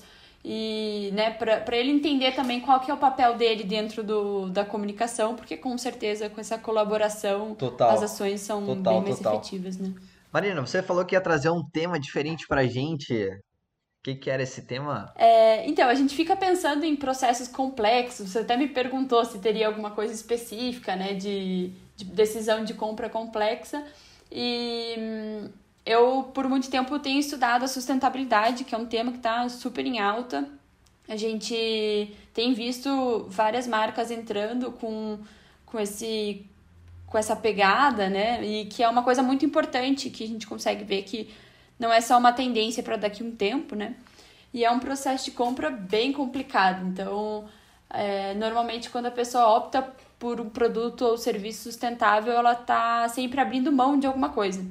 e, 0.49 1.11
né, 1.11 1.31
para 1.31 1.75
ele 1.75 1.91
entender 1.91 2.31
também 2.31 2.61
qual 2.61 2.79
que 2.79 2.89
é 2.89 2.93
o 2.93 2.97
papel 2.97 3.35
dele 3.35 3.65
dentro 3.65 4.01
do, 4.01 4.49
da 4.49 4.63
comunicação, 4.63 5.35
porque 5.35 5.57
com 5.57 5.77
certeza 5.77 6.29
com 6.29 6.39
essa 6.39 6.57
colaboração 6.57 7.53
total, 7.53 7.89
as 7.89 8.03
ações 8.03 8.39
são 8.39 8.65
total, 8.65 8.93
bem 8.93 9.03
mais 9.03 9.17
total. 9.17 9.35
efetivas, 9.35 9.77
né? 9.77 9.93
Marina, 10.31 10.61
você 10.61 10.81
falou 10.81 11.03
que 11.03 11.15
ia 11.15 11.21
trazer 11.21 11.49
um 11.49 11.61
tema 11.69 11.99
diferente 11.99 12.47
pra 12.47 12.65
gente 12.65 13.29
que, 14.07 14.15
que 14.15 14.29
era 14.29 14.41
esse 14.41 14.61
tema? 14.61 15.11
É, 15.17 15.67
então, 15.67 15.89
a 15.89 15.93
gente 15.93 16.15
fica 16.15 16.35
pensando 16.35 16.85
em 16.85 16.95
processos 16.95 17.47
complexos. 17.47 18.29
Você 18.29 18.39
até 18.39 18.55
me 18.55 18.67
perguntou 18.67 19.25
se 19.25 19.39
teria 19.39 19.67
alguma 19.67 19.91
coisa 19.91 20.13
específica, 20.13 20.95
né, 20.95 21.13
de, 21.13 21.71
de 21.95 22.05
decisão 22.05 22.63
de 22.63 22.73
compra 22.73 23.09
complexa. 23.09 23.83
E 24.31 24.95
hum, 24.97 25.49
eu, 25.87 26.23
por 26.33 26.47
muito 26.47 26.69
tempo, 26.69 26.99
tenho 26.99 27.19
estudado 27.19 27.63
a 27.63 27.67
sustentabilidade, 27.67 28.63
que 28.63 28.75
é 28.75 28.77
um 28.77 28.85
tema 28.85 29.11
que 29.11 29.17
está 29.17 29.47
super 29.49 29.85
em 29.85 29.99
alta. 29.99 30.47
A 31.07 31.15
gente 31.15 32.15
tem 32.33 32.53
visto 32.53 33.25
várias 33.29 33.67
marcas 33.67 34.11
entrando 34.11 34.71
com, 34.73 35.19
com, 35.65 35.79
esse, 35.79 36.45
com 37.07 37.17
essa 37.17 37.35
pegada, 37.35 38.09
né? 38.09 38.43
E 38.45 38.65
que 38.65 38.83
é 38.83 38.89
uma 38.89 39.03
coisa 39.03 39.23
muito 39.23 39.45
importante 39.45 40.09
que 40.09 40.23
a 40.23 40.27
gente 40.27 40.45
consegue 40.45 40.83
ver 40.83 41.03
que 41.03 41.29
não 41.79 41.91
é 41.93 42.01
só 42.01 42.17
uma 42.17 42.33
tendência 42.33 42.83
para 42.83 42.97
daqui 42.97 43.23
a 43.23 43.25
um 43.25 43.31
tempo, 43.31 43.75
né? 43.75 43.95
e 44.53 44.65
é 44.65 44.71
um 44.71 44.79
processo 44.79 45.25
de 45.25 45.31
compra 45.31 45.69
bem 45.69 46.11
complicado. 46.11 46.85
Então, 46.87 47.45
é, 47.89 48.33
normalmente, 48.33 48.89
quando 48.89 49.07
a 49.07 49.11
pessoa 49.11 49.47
opta 49.55 49.87
por 50.17 50.41
um 50.41 50.49
produto 50.49 51.03
ou 51.03 51.17
serviço 51.17 51.63
sustentável, 51.63 52.33
ela 52.33 52.53
está 52.53 53.07
sempre 53.09 53.39
abrindo 53.39 53.71
mão 53.71 53.99
de 53.99 54.07
alguma 54.07 54.29
coisa. 54.29 54.65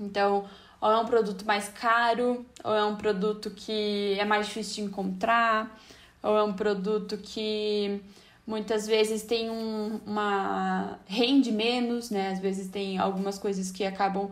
Então, 0.00 0.46
ou 0.80 0.90
é 0.90 0.98
um 0.98 1.04
produto 1.04 1.44
mais 1.44 1.68
caro, 1.68 2.44
ou 2.64 2.74
é 2.74 2.84
um 2.84 2.96
produto 2.96 3.50
que 3.50 4.16
é 4.18 4.24
mais 4.24 4.46
difícil 4.46 4.84
de 4.84 4.90
encontrar, 4.90 5.78
ou 6.22 6.36
é 6.36 6.42
um 6.42 6.54
produto 6.54 7.18
que 7.18 8.00
muitas 8.46 8.86
vezes 8.86 9.22
tem 9.22 9.50
um, 9.50 10.00
uma 10.06 10.98
rende 11.06 11.52
menos, 11.52 12.10
né? 12.10 12.30
Às 12.30 12.40
vezes 12.40 12.68
tem 12.68 12.98
algumas 12.98 13.38
coisas 13.38 13.70
que 13.70 13.84
acabam 13.84 14.30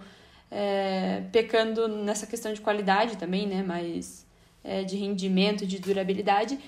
é, 0.50 1.22
pecando 1.30 1.86
nessa 1.86 2.26
questão 2.26 2.52
de 2.52 2.60
qualidade 2.60 3.16
também, 3.16 3.46
né? 3.46 3.62
Mas 3.62 4.26
é, 4.64 4.82
de 4.84 4.96
rendimento, 4.96 5.66
de 5.66 5.78
durabilidade. 5.78 6.58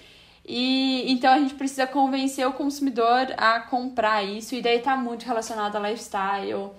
E 0.46 1.10
então 1.10 1.32
a 1.32 1.38
gente 1.38 1.54
precisa 1.54 1.86
convencer 1.86 2.46
o 2.46 2.52
consumidor 2.52 3.32
a 3.36 3.60
comprar 3.60 4.22
isso, 4.22 4.54
e 4.54 4.62
daí 4.62 4.78
está 4.78 4.96
muito 4.96 5.24
relacionado 5.24 5.76
a 5.76 5.90
lifestyle 5.90 6.70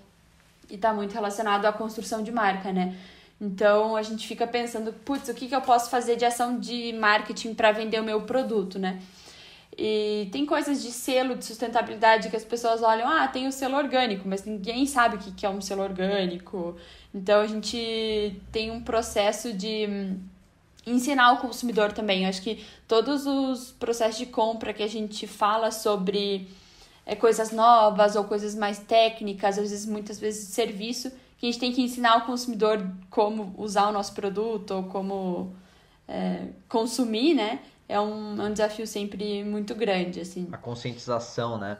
e 0.71 0.75
está 0.75 0.93
muito 0.93 1.13
relacionado 1.13 1.65
à 1.65 1.73
construção 1.73 2.23
de 2.23 2.31
marca, 2.31 2.71
né? 2.71 2.95
Então 3.39 3.95
a 3.95 4.01
gente 4.01 4.27
fica 4.27 4.47
pensando, 4.47 4.93
putz, 4.93 5.27
o 5.27 5.33
que, 5.33 5.47
que 5.47 5.55
eu 5.55 5.61
posso 5.61 5.89
fazer 5.89 6.15
de 6.15 6.23
ação 6.23 6.59
de 6.59 6.93
marketing 6.93 7.53
para 7.53 7.71
vender 7.71 7.99
o 7.99 8.03
meu 8.03 8.21
produto, 8.21 8.79
né? 8.79 9.01
E 9.77 10.29
tem 10.31 10.45
coisas 10.45 10.81
de 10.81 10.91
selo 10.91 11.35
de 11.35 11.45
sustentabilidade 11.45 12.29
que 12.29 12.35
as 12.35 12.43
pessoas 12.43 12.81
olham, 12.83 13.07
ah, 13.09 13.27
tem 13.27 13.47
o 13.47 13.51
selo 13.51 13.77
orgânico, 13.77 14.27
mas 14.27 14.45
ninguém 14.45 14.85
sabe 14.85 15.15
o 15.15 15.19
que 15.19 15.45
é 15.45 15.49
um 15.49 15.61
selo 15.61 15.81
orgânico. 15.81 16.75
Então 17.13 17.41
a 17.41 17.47
gente 17.47 18.39
tem 18.51 18.71
um 18.71 18.81
processo 18.81 19.53
de 19.53 20.15
ensinar 20.85 21.33
o 21.33 21.37
consumidor 21.37 21.91
também. 21.91 22.23
Eu 22.23 22.29
acho 22.29 22.41
que 22.41 22.63
todos 22.87 23.25
os 23.25 23.71
processos 23.71 24.17
de 24.17 24.25
compra 24.25 24.73
que 24.73 24.83
a 24.83 24.87
gente 24.87 25.27
fala 25.27 25.71
sobre 25.71 26.47
é, 27.11 27.15
coisas 27.15 27.51
novas 27.51 28.15
ou 28.15 28.23
coisas 28.23 28.55
mais 28.55 28.79
técnicas, 28.79 29.57
às 29.57 29.69
vezes 29.69 29.85
muitas 29.85 30.17
vezes 30.17 30.47
serviço, 30.47 31.11
que 31.37 31.45
a 31.45 31.51
gente 31.51 31.59
tem 31.59 31.73
que 31.73 31.81
ensinar 31.81 32.19
o 32.19 32.25
consumidor 32.25 32.89
como 33.09 33.53
usar 33.57 33.89
o 33.89 33.91
nosso 33.91 34.13
produto 34.13 34.71
ou 34.71 34.83
como 34.83 35.53
é, 36.07 36.47
consumir, 36.69 37.33
né? 37.33 37.59
É 37.89 37.99
um, 37.99 38.41
é 38.41 38.45
um 38.45 38.53
desafio 38.53 38.87
sempre 38.87 39.43
muito 39.43 39.75
grande, 39.75 40.21
assim. 40.21 40.47
A 40.53 40.57
conscientização, 40.57 41.57
né? 41.57 41.77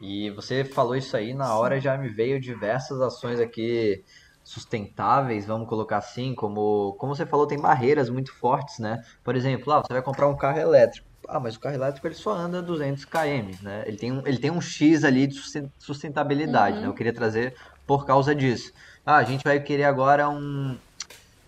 E 0.00 0.30
você 0.30 0.64
falou 0.64 0.96
isso 0.96 1.14
aí, 1.14 1.34
na 1.34 1.54
hora 1.58 1.78
já 1.78 1.98
me 1.98 2.08
veio 2.08 2.40
diversas 2.40 3.02
ações 3.02 3.38
aqui 3.38 4.02
sustentáveis, 4.42 5.44
vamos 5.44 5.68
colocar 5.68 5.98
assim, 5.98 6.34
como, 6.34 6.94
como 6.98 7.14
você 7.14 7.26
falou, 7.26 7.46
tem 7.46 7.60
barreiras 7.60 8.08
muito 8.08 8.32
fortes, 8.32 8.78
né? 8.78 9.04
Por 9.22 9.36
exemplo, 9.36 9.70
ah, 9.74 9.82
você 9.82 9.92
vai 9.92 10.00
comprar 10.00 10.26
um 10.26 10.36
carro 10.36 10.58
elétrico. 10.58 11.09
Ah, 11.30 11.40
mas 11.40 11.56
o 11.56 11.60
carro 11.60 11.76
elétrico 11.76 12.06
ele 12.06 12.14
só 12.14 12.32
anda 12.32 12.60
200 12.60 13.04
km, 13.04 13.62
né? 13.62 13.84
Ele 13.86 13.96
tem 13.96 14.12
um, 14.12 14.26
ele 14.26 14.38
tem 14.38 14.50
um 14.50 14.60
X 14.60 15.04
ali 15.04 15.26
de 15.26 15.40
sustentabilidade, 15.78 16.76
uhum. 16.76 16.82
né? 16.82 16.88
Eu 16.88 16.94
queria 16.94 17.12
trazer 17.12 17.54
por 17.86 18.04
causa 18.04 18.34
disso. 18.34 18.72
Ah, 19.04 19.16
a 19.16 19.24
gente 19.24 19.42
vai 19.44 19.58
querer 19.60 19.84
agora 19.84 20.28
um, 20.28 20.76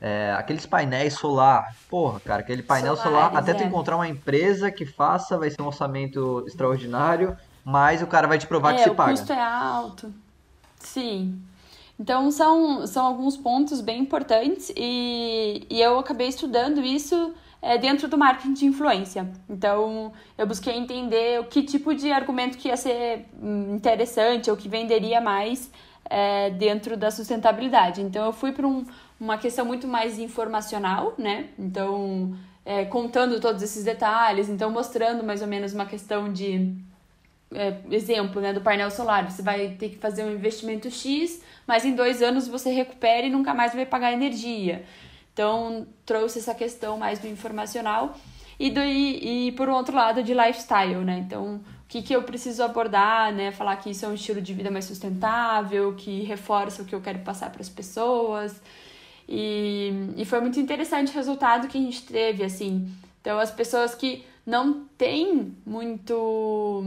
é, 0.01 0.35
aqueles 0.37 0.67
painéis 0.67 1.15
solar. 1.15 1.77
Porra, 1.89 2.19
cara, 2.21 2.41
aquele 2.41 2.63
painel 2.63 2.97
Solares, 2.97 3.29
solar, 3.29 3.37
até 3.37 3.53
é. 3.53 3.55
tu 3.55 3.63
encontrar 3.63 3.97
uma 3.97 4.09
empresa 4.09 4.71
que 4.71 4.85
faça, 4.85 5.39
vai 5.39 5.49
ser 5.49 5.63
um 5.63 5.67
orçamento 5.67 6.45
extraordinário, 6.47 7.37
mas 7.65 8.03
o 8.03 8.07
cara 8.09 8.27
vai 8.27 8.37
te 8.37 8.47
provar 8.47 8.73
é, 8.73 8.77
que 8.79 8.83
se 8.83 8.91
paga. 8.91 9.13
O 9.13 9.17
custo 9.17 9.33
é 9.33 9.41
alto. 9.41 10.13
Sim. 10.81 11.41
Então 11.99 12.33
são, 12.33 12.85
são 12.87 13.07
alguns 13.07 13.37
pontos 13.37 13.81
bem 13.81 14.01
importantes 14.01 14.73
e, 14.77 15.65
e 15.71 15.81
eu 15.81 16.01
acabei 16.01 16.27
estudando 16.27 16.81
isso 16.83 17.33
é, 17.63 17.79
dentro 17.79 18.09
do 18.09 18.19
marketing 18.19 18.53
de 18.53 18.67
influência. 18.67 19.31
Então 19.49 20.13
eu 20.37 20.47
busquei 20.47 20.77
entender 20.77 21.41
o 21.41 21.45
que 21.45 21.63
tipo 21.63 21.95
de 21.95 22.11
argumento 22.11 22.59
que 22.59 22.69
ia 22.69 22.77
ser 22.77 23.27
hum, 23.41 23.77
interessante 23.77 24.51
ou 24.51 24.57
que 24.57 24.69
venderia 24.69 25.21
mais 25.21 25.71
é, 26.11 26.51
dentro 26.51 26.97
da 26.97 27.11
sustentabilidade. 27.11 28.03
Então 28.03 28.27
eu 28.27 28.33
fui 28.33 28.51
para 28.51 28.67
um, 28.67 28.85
uma 29.21 29.39
questão 29.39 29.65
muito 29.65 29.87
mais 29.87 30.19
informacional, 30.19 31.15
né? 31.17 31.47
Então, 31.57 32.37
é, 32.65 32.85
contando 32.85 33.41
todos 33.41 33.63
esses 33.63 33.85
detalhes, 33.85 34.49
então 34.49 34.71
mostrando 34.71 35.23
mais 35.23 35.41
ou 35.41 35.49
menos 35.49 35.73
uma 35.73 35.87
questão 35.87 36.33
de 36.33 36.75
é, 37.55 37.77
exemplo, 37.91 38.41
né, 38.41 38.53
do 38.53 38.61
painel 38.61 38.91
solar. 38.91 39.31
Você 39.31 39.43
vai 39.43 39.71
ter 39.79 39.91
que 39.91 39.99
fazer 39.99 40.25
um 40.25 40.33
investimento 40.33 40.91
X, 40.91 41.43
mas 41.67 41.85
em 41.85 41.95
dois 41.95 42.23
anos 42.23 42.49
você 42.49 42.71
recupera 42.73 43.27
e 43.27 43.31
nunca 43.31 43.55
mais 43.55 43.73
vai 43.73 43.87
pagar 43.87 44.13
energia. 44.13 44.85
Então, 45.33 45.87
trouxe 46.05 46.39
essa 46.39 46.55
questão 46.55 46.99
mais 46.99 47.19
do 47.19 47.27
informacional 47.27 48.15
e, 48.59 48.71
do, 48.71 48.81
e, 48.81 49.49
e 49.49 49.53
por 49.53 49.69
outro 49.69 49.97
lado 49.97 50.23
de 50.23 50.35
lifestyle, 50.35 51.05
né? 51.05 51.19
Então, 51.27 51.57
o 51.57 51.89
que, 51.89 52.03
que 52.03 52.15
eu 52.15 52.23
preciso 52.23 52.63
abordar, 52.63 53.33
né? 53.33 53.51
Falar 53.51 53.77
que 53.77 53.91
isso 53.91 54.05
é 54.05 54.09
um 54.09 54.15
estilo 54.15 54.41
de 54.41 54.53
vida 54.53 54.71
mais 54.71 54.85
sustentável, 54.85 55.95
que 55.95 56.23
reforça 56.23 56.83
o 56.83 56.85
que 56.85 56.95
eu 56.95 57.01
quero 57.01 57.21
passar 57.21 57.51
para 57.51 57.63
as 57.63 57.69
pessoas. 57.69 58.61
E, 59.29 60.13
e 60.17 60.25
foi 60.25 60.41
muito 60.41 60.61
interessante 60.61 61.13
o 61.13 61.15
resultado 61.15 61.69
que 61.69 61.79
a 61.79 61.81
gente 61.81 62.03
teve, 62.05 62.45
assim. 62.45 62.89
Então, 63.21 63.39
as 63.39 63.51
pessoas 63.51 63.95
que 63.95 64.25
não 64.45 64.85
têm 64.99 65.57
muito 65.65 66.85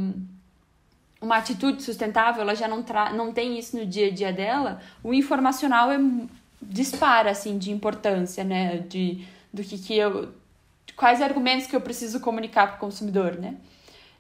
uma 1.22 1.38
atitude 1.38 1.82
sustentável, 1.82 2.42
ela 2.42 2.56
já 2.56 2.68
não, 2.68 2.84
tra 2.84 3.12
não 3.12 3.32
tem 3.32 3.58
isso 3.58 3.76
no 3.78 3.86
dia 3.86 4.08
a 4.08 4.12
dia 4.12 4.32
dela, 4.32 4.80
o 5.04 5.14
informacional 5.14 5.92
é 5.92 5.98
dispara, 6.62 7.32
assim, 7.32 7.58
de 7.58 7.72
importância, 7.72 8.44
né? 8.44 8.78
De, 8.80 9.26
do 9.54 9.64
que, 9.64 9.78
que 9.78 9.98
eu... 9.98 10.34
Quais 10.96 11.22
argumentos 11.22 11.68
que 11.68 11.76
eu 11.76 11.82
preciso 11.82 12.20
comunicar 12.20 12.68
para 12.68 12.76
o 12.78 12.80
consumidor, 12.80 13.38
né? 13.38 13.56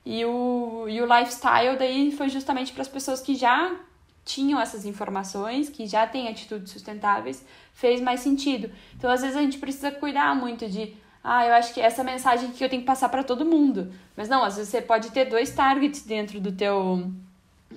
E 0.06 0.24
o, 0.26 0.86
e 0.88 1.02
o 1.02 1.06
lifestyle 1.06 1.78
daí 1.78 2.12
foi 2.12 2.30
justamente 2.30 2.72
para 2.72 2.82
as 2.82 2.88
pessoas 2.88 3.22
que 3.22 3.36
já 3.36 3.76
tinham 4.24 4.60
essas 4.60 4.86
informações, 4.86 5.70
que 5.70 5.88
já 5.88 6.06
têm 6.06 6.28
atitudes 6.28 6.72
sustentáveis, 6.72 7.46
fez 7.74 8.02
mais 8.02 8.20
sentido. 8.20 8.72
Então, 8.96 9.10
às 9.10 9.22
vezes, 9.22 9.38
a 9.38 9.42
gente 9.42 9.58
precisa 9.58 9.92
cuidar 9.92 10.36
muito 10.36 10.68
de. 10.68 10.96
Ah, 11.24 11.46
eu 11.46 11.54
acho 11.54 11.74
que 11.74 11.82
essa 11.82 12.04
mensagem 12.04 12.52
que 12.52 12.64
eu 12.64 12.70
tenho 12.70 12.82
que 12.82 12.88
passar 12.88 13.10
para 13.10 13.24
todo 13.24 13.46
mundo. 13.46 13.92
Mas 14.16 14.30
não, 14.30 14.44
às 14.44 14.58
vezes 14.58 14.70
você 14.70 14.82
pode 14.82 15.12
ter 15.12 15.26
dois 15.26 15.52
targets 15.52 16.04
dentro 16.04 16.40
do 16.40 16.52
teu 16.52 17.12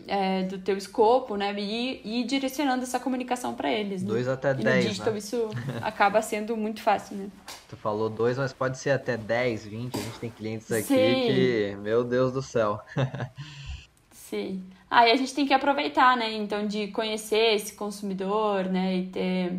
é, 0.07 0.43
do 0.45 0.59
teu 0.59 0.77
escopo, 0.77 1.37
né? 1.37 1.55
E, 1.59 2.01
e 2.05 2.21
ir 2.21 2.25
direcionando 2.25 2.83
essa 2.83 2.99
comunicação 2.99 3.55
para 3.55 3.71
eles. 3.71 4.03
Né? 4.03 4.09
Dois 4.09 4.29
até 4.29 4.53
e 4.53 4.55
dez, 4.55 4.85
no 4.85 4.91
digital 4.91 5.13
né? 5.13 5.19
isso 5.19 5.49
acaba 5.83 6.23
sendo 6.23 6.57
muito 6.57 6.83
fácil, 6.83 7.17
né? 7.17 7.29
Tu 7.69 7.77
falou 7.77 8.09
dois, 8.09 8.39
mas 8.39 8.53
pode 8.53 8.79
ser 8.79 8.91
até 8.91 9.17
dez, 9.17 9.65
vinte. 9.67 9.99
A 9.99 10.03
gente 10.03 10.19
tem 10.19 10.31
clientes 10.31 10.71
aqui 10.73 10.87
Sim. 10.87 10.95
que, 10.95 11.77
meu 11.81 12.05
Deus 12.05 12.33
do 12.33 12.43
céu. 12.43 12.81
Sim. 14.13 14.63
Aí 14.91 15.11
ah, 15.11 15.15
a 15.15 15.17
gente 15.17 15.35
tem 15.35 15.47
que 15.47 15.53
aproveitar, 15.53 16.17
né? 16.17 16.33
Então, 16.33 16.67
de 16.67 16.89
conhecer 16.89 17.55
esse 17.55 17.75
consumidor, 17.75 18.65
né? 18.65 18.97
E 18.97 19.07
ter, 19.07 19.53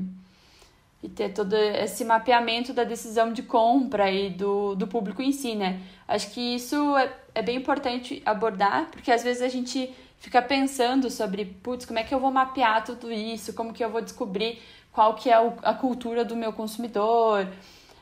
e 1.04 1.10
ter 1.10 1.30
todo 1.30 1.54
esse 1.54 2.04
mapeamento 2.04 2.74
da 2.74 2.84
decisão 2.84 3.32
de 3.32 3.44
compra 3.44 4.12
e 4.12 4.32
do, 4.32 4.76
do 4.76 4.88
público 4.88 5.22
em 5.22 5.32
si, 5.32 5.56
né? 5.56 5.80
Acho 6.08 6.32
que 6.32 6.56
isso 6.56 6.98
é, 6.98 7.12
é 7.36 7.42
bem 7.44 7.58
importante 7.58 8.24
abordar, 8.26 8.90
porque 8.92 9.12
às 9.12 9.24
vezes 9.24 9.44
a 9.44 9.48
gente 9.48 9.94
fica 10.20 10.42
pensando 10.42 11.10
sobre, 11.10 11.46
putz, 11.46 11.86
como 11.86 12.00
é 12.00 12.04
que 12.04 12.14
eu 12.14 12.20
vou 12.20 12.32
mapear 12.32 12.84
tudo 12.84 13.12
isso? 13.12 13.54
Como 13.54 13.74
que 13.74 13.84
eu 13.84 13.90
vou 13.90 14.02
descobrir 14.02 14.62
qual 14.92 15.16
que 15.16 15.30
é 15.30 15.36
a 15.64 15.74
cultura 15.74 16.24
do 16.26 16.36
meu 16.36 16.54
consumidor? 16.54 17.48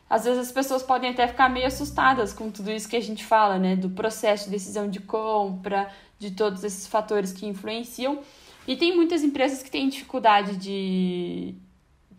Às 0.09 0.25
vezes 0.25 0.39
as 0.47 0.51
pessoas 0.51 0.81
podem 0.81 1.11
até 1.11 1.27
ficar 1.27 1.49
meio 1.49 1.67
assustadas 1.67 2.33
com 2.33 2.49
tudo 2.49 2.71
isso 2.71 2.87
que 2.87 2.95
a 2.95 3.01
gente 3.01 3.23
fala, 3.25 3.59
né? 3.59 3.75
Do 3.75 3.89
processo 3.89 4.45
de 4.45 4.51
decisão 4.51 4.89
de 4.89 4.99
compra, 4.99 5.89
de 6.17 6.31
todos 6.31 6.63
esses 6.63 6.87
fatores 6.87 7.31
que 7.31 7.45
influenciam. 7.45 8.19
E 8.67 8.75
tem 8.75 8.95
muitas 8.95 9.23
empresas 9.23 9.61
que 9.61 9.69
têm 9.69 9.87
dificuldade 9.87 10.57
de, 10.57 11.55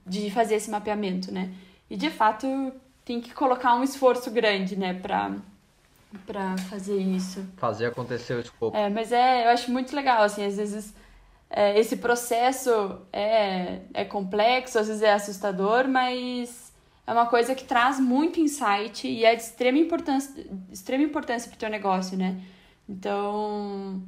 de 0.06 0.30
fazer 0.30 0.56
esse 0.56 0.70
mapeamento, 0.70 1.32
né? 1.32 1.52
E 1.90 1.96
de 1.96 2.11
fato 2.11 2.46
tem 3.04 3.20
que 3.20 3.32
colocar 3.32 3.74
um 3.74 3.82
esforço 3.82 4.30
grande, 4.30 4.76
né, 4.76 4.92
para 4.92 5.34
para 6.26 6.56
fazer 6.58 6.98
isso. 6.98 7.44
Fazer 7.56 7.86
acontecer 7.86 8.34
o 8.34 8.40
escopo. 8.40 8.76
É, 8.76 8.88
mas 8.88 9.12
é, 9.12 9.46
eu 9.46 9.50
acho 9.50 9.70
muito 9.70 9.94
legal, 9.94 10.22
assim, 10.22 10.44
às 10.44 10.56
vezes 10.56 10.94
é, 11.50 11.78
esse 11.78 11.96
processo 11.96 13.00
é, 13.12 13.80
é 13.94 14.04
complexo, 14.04 14.78
às 14.78 14.88
vezes 14.88 15.02
é 15.02 15.12
assustador, 15.12 15.88
mas 15.88 16.72
é 17.06 17.12
uma 17.12 17.26
coisa 17.26 17.54
que 17.54 17.64
traz 17.64 17.98
muito 17.98 18.38
insight 18.38 19.08
e 19.08 19.24
é 19.24 19.34
de 19.34 19.42
extrema 19.42 19.78
importância, 19.78 20.46
extrema 20.70 21.04
importância 21.04 21.48
para 21.48 21.56
o 21.56 21.58
teu 21.58 21.70
negócio, 21.70 22.18
né? 22.18 22.38
Então, 22.86 24.02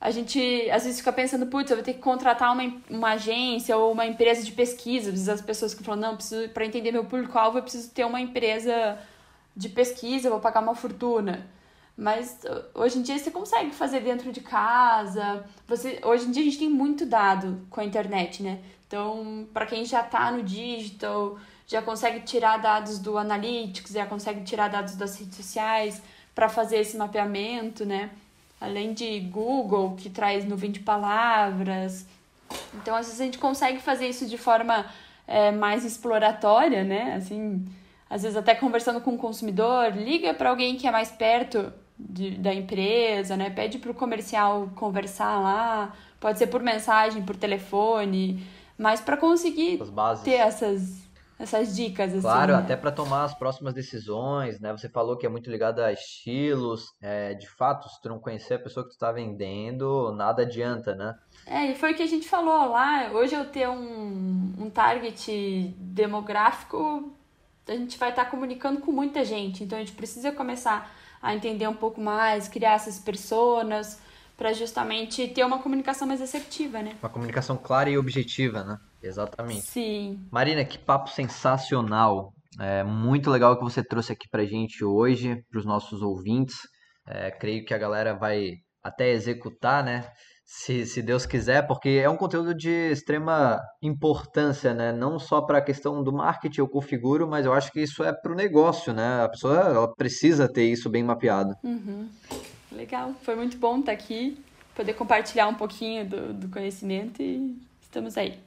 a 0.00 0.10
gente 0.10 0.70
às 0.70 0.84
vezes 0.84 0.98
fica 0.98 1.12
pensando, 1.12 1.46
putz, 1.46 1.70
eu 1.70 1.78
vou 1.78 1.84
ter 1.84 1.94
que 1.94 2.00
contratar 2.00 2.52
uma, 2.52 2.74
uma 2.90 3.12
agência 3.12 3.76
ou 3.76 3.92
uma 3.92 4.06
empresa 4.06 4.42
de 4.42 4.52
pesquisa. 4.52 5.08
Às 5.08 5.14
vezes 5.14 5.28
as 5.30 5.40
pessoas 5.40 5.72
que 5.72 5.82
falam, 5.82 6.00
não, 6.00 6.16
preciso 6.16 6.48
para 6.50 6.66
entender 6.66 6.92
meu 6.92 7.04
público-alvo, 7.04 7.58
eu 7.58 7.62
preciso 7.62 7.90
ter 7.90 8.04
uma 8.04 8.20
empresa 8.20 8.98
de 9.56 9.68
pesquisa, 9.68 10.30
vou 10.30 10.40
pagar 10.40 10.60
uma 10.60 10.74
fortuna. 10.74 11.46
Mas 11.96 12.40
hoje 12.74 12.98
em 12.98 13.02
dia 13.02 13.18
você 13.18 13.30
consegue 13.30 13.70
fazer 13.70 14.00
dentro 14.00 14.32
de 14.32 14.40
casa. 14.40 15.44
Você, 15.68 16.00
hoje 16.04 16.26
em 16.26 16.32
dia 16.32 16.42
a 16.42 16.44
gente 16.44 16.58
tem 16.58 16.68
muito 16.68 17.06
dado 17.06 17.60
com 17.70 17.80
a 17.80 17.84
internet, 17.84 18.42
né? 18.42 18.60
Então, 18.86 19.46
para 19.52 19.66
quem 19.66 19.84
já 19.84 20.00
está 20.00 20.30
no 20.30 20.42
digital, 20.42 21.38
já 21.66 21.80
consegue 21.80 22.20
tirar 22.20 22.58
dados 22.58 22.98
do 22.98 23.16
Analytics, 23.16 23.92
já 23.92 24.06
consegue 24.06 24.42
tirar 24.42 24.68
dados 24.68 24.96
das 24.96 25.18
redes 25.18 25.36
sociais 25.36 26.02
para 26.34 26.48
fazer 26.48 26.78
esse 26.78 26.96
mapeamento, 26.96 27.84
né? 27.84 28.10
Além 28.60 28.92
de 28.92 29.20
Google, 29.20 29.94
que 29.96 30.10
traz 30.10 30.44
nuvem 30.44 30.70
de 30.70 30.80
palavras. 30.80 32.06
Então, 32.74 32.94
às 32.96 33.06
vezes 33.06 33.20
a 33.20 33.24
gente 33.24 33.38
consegue 33.38 33.80
fazer 33.80 34.08
isso 34.08 34.26
de 34.26 34.36
forma 34.36 34.84
é, 35.26 35.52
mais 35.52 35.84
exploratória, 35.84 36.82
né? 36.82 37.14
Assim, 37.14 37.64
às 38.14 38.22
vezes 38.22 38.36
até 38.36 38.54
conversando 38.54 39.00
com 39.00 39.14
o 39.14 39.18
consumidor, 39.18 39.90
liga 39.90 40.32
para 40.32 40.50
alguém 40.50 40.76
que 40.76 40.86
é 40.86 40.90
mais 40.92 41.10
perto 41.10 41.72
de, 41.98 42.38
da 42.38 42.54
empresa, 42.54 43.36
né? 43.36 43.50
Pede 43.50 43.76
para 43.76 43.90
o 43.90 43.94
comercial 43.94 44.70
conversar 44.76 45.40
lá, 45.40 45.92
pode 46.20 46.38
ser 46.38 46.46
por 46.46 46.62
mensagem, 46.62 47.24
por 47.24 47.34
telefone, 47.34 48.46
mas 48.78 49.00
para 49.00 49.16
conseguir 49.16 49.80
ter 50.22 50.34
essas 50.34 51.02
essas 51.36 51.74
dicas 51.74 52.12
assim. 52.12 52.20
Claro, 52.20 52.52
né? 52.52 52.58
até 52.60 52.76
para 52.76 52.92
tomar 52.92 53.24
as 53.24 53.34
próximas 53.34 53.74
decisões, 53.74 54.60
né? 54.60 54.70
Você 54.70 54.88
falou 54.88 55.16
que 55.16 55.26
é 55.26 55.28
muito 55.28 55.50
ligado 55.50 55.80
a 55.80 55.92
estilos, 55.92 56.94
é, 57.02 57.34
de 57.34 57.50
fato, 57.50 57.88
se 57.88 58.00
tu 58.00 58.08
não 58.08 58.20
conhecer 58.20 58.54
a 58.54 58.58
pessoa 58.60 58.84
que 58.84 58.90
tu 58.90 58.94
está 58.94 59.10
vendendo, 59.10 60.12
nada 60.12 60.42
adianta, 60.42 60.94
né? 60.94 61.16
É, 61.44 61.66
e 61.66 61.74
foi 61.74 61.92
o 61.92 61.96
que 61.96 62.02
a 62.04 62.06
gente 62.06 62.28
falou 62.28 62.70
lá. 62.70 63.10
Hoje 63.12 63.34
eu 63.34 63.44
ter 63.46 63.68
um, 63.68 64.52
um 64.56 64.70
target 64.70 65.74
demográfico, 65.80 67.12
a 67.66 67.72
gente 67.72 67.98
vai 67.98 68.10
estar 68.10 68.24
tá 68.24 68.30
comunicando 68.30 68.80
com 68.80 68.92
muita 68.92 69.24
gente, 69.24 69.64
então 69.64 69.78
a 69.78 69.80
gente 69.80 69.92
precisa 69.94 70.32
começar 70.32 70.94
a 71.22 71.34
entender 71.34 71.66
um 71.66 71.74
pouco 71.74 72.00
mais, 72.00 72.48
criar 72.48 72.74
essas 72.74 72.98
personas 72.98 73.98
para 74.36 74.52
justamente 74.52 75.26
ter 75.28 75.44
uma 75.44 75.58
comunicação 75.58 76.06
mais 76.06 76.20
assertiva, 76.20 76.82
né? 76.82 76.96
Uma 77.02 77.08
comunicação 77.08 77.56
clara 77.56 77.88
e 77.88 77.96
objetiva, 77.96 78.64
né? 78.64 78.76
Exatamente. 79.02 79.62
Sim. 79.62 80.20
Marina, 80.30 80.64
que 80.64 80.78
papo 80.78 81.08
sensacional. 81.10 82.32
É 82.60 82.84
muito 82.84 83.30
legal 83.30 83.56
que 83.56 83.64
você 83.64 83.82
trouxe 83.82 84.12
aqui 84.12 84.28
pra 84.28 84.44
gente 84.44 84.84
hoje, 84.84 85.42
para 85.50 85.58
os 85.58 85.64
nossos 85.64 86.02
ouvintes. 86.02 86.56
É, 87.06 87.30
creio 87.30 87.64
que 87.64 87.74
a 87.74 87.78
galera 87.78 88.14
vai 88.14 88.52
até 88.82 89.10
executar, 89.10 89.82
né? 89.82 90.10
Se, 90.44 90.84
se 90.84 91.00
Deus 91.00 91.24
quiser, 91.24 91.66
porque 91.66 91.88
é 92.02 92.08
um 92.08 92.16
conteúdo 92.16 92.54
de 92.54 92.70
extrema 92.90 93.58
importância, 93.82 94.74
né? 94.74 94.92
Não 94.92 95.18
só 95.18 95.40
para 95.40 95.58
a 95.58 95.62
questão 95.62 96.02
do 96.02 96.12
marketing 96.12 96.60
eu 96.60 96.68
configuro, 96.68 97.26
mas 97.26 97.46
eu 97.46 97.52
acho 97.52 97.72
que 97.72 97.80
isso 97.80 98.04
é 98.04 98.12
para 98.12 98.30
o 98.30 98.36
negócio, 98.36 98.92
né? 98.92 99.22
A 99.22 99.28
pessoa 99.28 99.54
ela 99.56 99.94
precisa 99.94 100.46
ter 100.46 100.64
isso 100.64 100.90
bem 100.90 101.02
mapeado. 101.02 101.54
Uhum. 101.64 102.08
Legal, 102.70 103.14
foi 103.22 103.34
muito 103.36 103.56
bom 103.56 103.80
estar 103.80 103.92
aqui, 103.92 104.38
poder 104.74 104.92
compartilhar 104.94 105.48
um 105.48 105.54
pouquinho 105.54 106.06
do, 106.06 106.34
do 106.34 106.48
conhecimento 106.48 107.22
e 107.22 107.56
estamos 107.80 108.18
aí. 108.18 108.38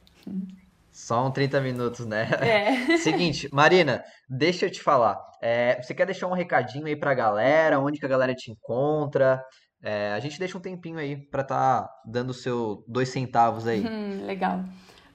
Só 0.92 1.28
um 1.28 1.32
30 1.32 1.62
minutos, 1.62 2.06
né? 2.06 2.30
É. 2.42 2.98
Seguinte, 2.98 3.48
Marina, 3.52 4.04
deixa 4.30 4.66
eu 4.66 4.72
te 4.72 4.82
falar. 4.82 5.18
É, 5.42 5.82
você 5.82 5.94
quer 5.94 6.06
deixar 6.06 6.28
um 6.28 6.34
recadinho 6.34 6.88
aí 6.88 6.96
pra 6.96 7.14
galera? 7.14 7.80
Onde 7.80 8.00
que 8.00 8.06
a 8.06 8.10
galera 8.10 8.34
te 8.34 8.52
encontra? 8.52 9.42
É, 9.82 10.12
a 10.14 10.20
gente 10.20 10.40
deixa 10.40 10.58
um 10.58 10.62
tempinho 10.62 10.98
aí 10.98 11.16
para 11.16 11.42
estar 11.42 11.84
tá 11.84 12.02
dando 12.06 12.32
o 12.32 12.34
seu 12.34 12.84
dois 12.88 13.10
centavos 13.10 13.68
aí. 13.68 13.86
Hum, 13.86 14.26
legal. 14.26 14.64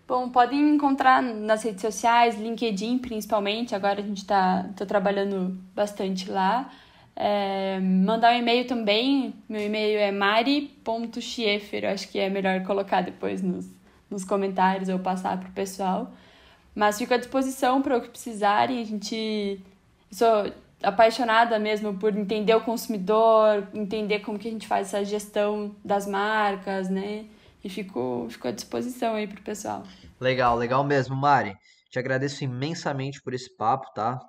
Bom, 0.06 0.28
podem 0.28 0.74
encontrar 0.74 1.22
nas 1.22 1.62
redes 1.62 1.80
sociais, 1.80 2.38
LinkedIn 2.38 2.98
principalmente. 2.98 3.74
Agora 3.74 4.00
a 4.00 4.04
gente 4.04 4.24
tá 4.26 4.68
trabalhando 4.86 5.58
bastante 5.74 6.30
lá. 6.30 6.70
É, 7.14 7.78
mandar 7.80 8.34
um 8.34 8.38
e-mail 8.38 8.66
também. 8.66 9.34
Meu 9.48 9.62
e-mail 9.62 9.98
é 9.98 10.10
mari.schieffer. 10.12 11.84
Acho 11.90 12.08
que 12.08 12.18
é 12.18 12.28
melhor 12.28 12.62
colocar 12.64 13.00
depois 13.02 13.42
nos, 13.42 13.68
nos 14.10 14.24
comentários 14.24 14.88
ou 14.88 14.98
passar 14.98 15.38
para 15.38 15.48
o 15.48 15.52
pessoal. 15.52 16.12
Mas 16.74 16.98
fico 16.98 17.14
à 17.14 17.16
disposição 17.16 17.82
para 17.82 17.98
o 17.98 18.00
que 18.00 18.08
precisarem. 18.08 18.80
A 18.80 18.84
gente. 18.84 19.60
Sou 20.10 20.52
apaixonada 20.82 21.58
mesmo 21.58 21.96
por 21.98 22.16
entender 22.16 22.54
o 22.54 22.60
consumidor, 22.60 23.68
entender 23.74 24.20
como 24.20 24.38
que 24.38 24.48
a 24.48 24.50
gente 24.50 24.66
faz 24.66 24.88
essa 24.88 25.04
gestão 25.04 25.74
das 25.84 26.06
marcas, 26.06 26.88
né? 26.88 27.26
E 27.64 27.68
fico, 27.68 28.26
fico 28.28 28.48
à 28.48 28.50
disposição 28.50 29.14
aí 29.14 29.26
pro 29.26 29.42
pessoal. 29.42 29.84
Legal, 30.20 30.56
legal 30.56 30.82
mesmo, 30.82 31.14
Mari. 31.14 31.56
Te 31.90 31.98
agradeço 31.98 32.42
imensamente 32.42 33.20
por 33.22 33.34
esse 33.34 33.54
papo, 33.56 33.92
tá? 33.94 34.20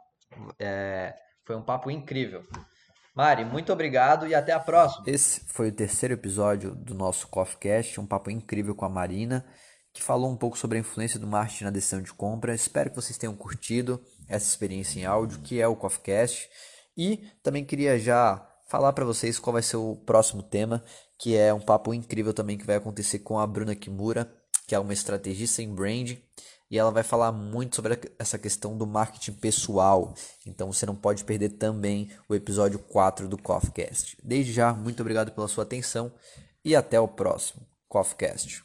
É, 0.60 1.14
foi 1.46 1.56
um 1.56 1.62
papo 1.62 1.90
incrível. 1.90 2.44
Mari, 3.16 3.46
muito 3.46 3.72
obrigado 3.72 4.28
e 4.28 4.34
até 4.34 4.52
a 4.52 4.60
próxima. 4.60 5.04
Esse 5.08 5.42
foi 5.48 5.70
o 5.70 5.72
terceiro 5.72 6.16
episódio 6.16 6.76
do 6.76 6.96
nosso 6.96 7.28
Coffee 7.28 7.58
Cast, 7.58 8.00
um 8.00 8.08
papo 8.08 8.32
incrível 8.32 8.74
com 8.74 8.86
a 8.86 8.90
Marina, 8.90 9.46
que 9.94 10.02
falou 10.02 10.32
um 10.32 10.36
pouco 10.36 10.58
sobre 10.58 10.78
a 10.78 10.82
influência 10.82 11.20
do 11.20 11.28
marketing 11.28 11.66
na 11.66 11.70
decisão 11.70 12.02
de 12.02 12.12
compra. 12.12 12.56
Espero 12.56 12.90
que 12.90 12.96
vocês 12.96 13.18
tenham 13.18 13.36
curtido 13.36 14.02
essa 14.28 14.48
experiência 14.48 15.00
em 15.00 15.06
áudio, 15.06 15.40
que 15.40 15.62
é 15.62 15.68
o 15.68 15.76
CoffeeCast. 15.76 16.50
E 16.98 17.18
também 17.42 17.66
queria 17.66 17.98
já 18.00 18.46
falar 18.68 18.94
para 18.94 19.06
vocês 19.06 19.40
qual 19.40 19.54
vai 19.54 19.62
ser 19.62 19.78
o 19.78 19.96
próximo 19.96 20.42
tema, 20.42 20.84
que 21.18 21.36
é 21.36 21.54
um 21.54 21.60
papo 21.60 21.94
incrível 21.94 22.34
também 22.34 22.58
que 22.58 22.66
vai 22.66 22.76
acontecer 22.76 23.20
com 23.20 23.40
a 23.40 23.48
Bruna 23.48 23.76
Kimura, 23.76 24.32
que 24.68 24.76
é 24.76 24.80
uma 24.80 24.94
estrategista 24.94 25.62
em 25.62 25.74
brand, 25.74 26.18
e 26.72 26.80
ela 26.80 26.90
vai 26.90 27.04
falar 27.04 27.32
muito 27.32 27.76
sobre 27.76 28.00
essa 28.18 28.40
questão 28.40 28.76
do 28.76 28.88
marketing 28.88 29.34
pessoal. 29.34 30.16
Então 30.46 30.72
você 30.72 30.88
não 30.88 30.96
pode 30.96 31.24
perder 31.24 31.50
também 31.50 32.10
o 32.28 32.34
episódio 32.34 32.80
4 32.80 33.28
do 33.28 33.38
CoffeeCast. 33.38 34.18
Desde 34.24 34.52
já, 34.52 34.74
muito 34.74 35.02
obrigado 35.02 35.32
pela 35.32 35.48
sua 35.48 35.64
atenção 35.64 36.12
e 36.66 36.76
até 36.76 37.00
o 37.00 37.08
próximo 37.08 37.62
CoffeeCast. 37.88 38.64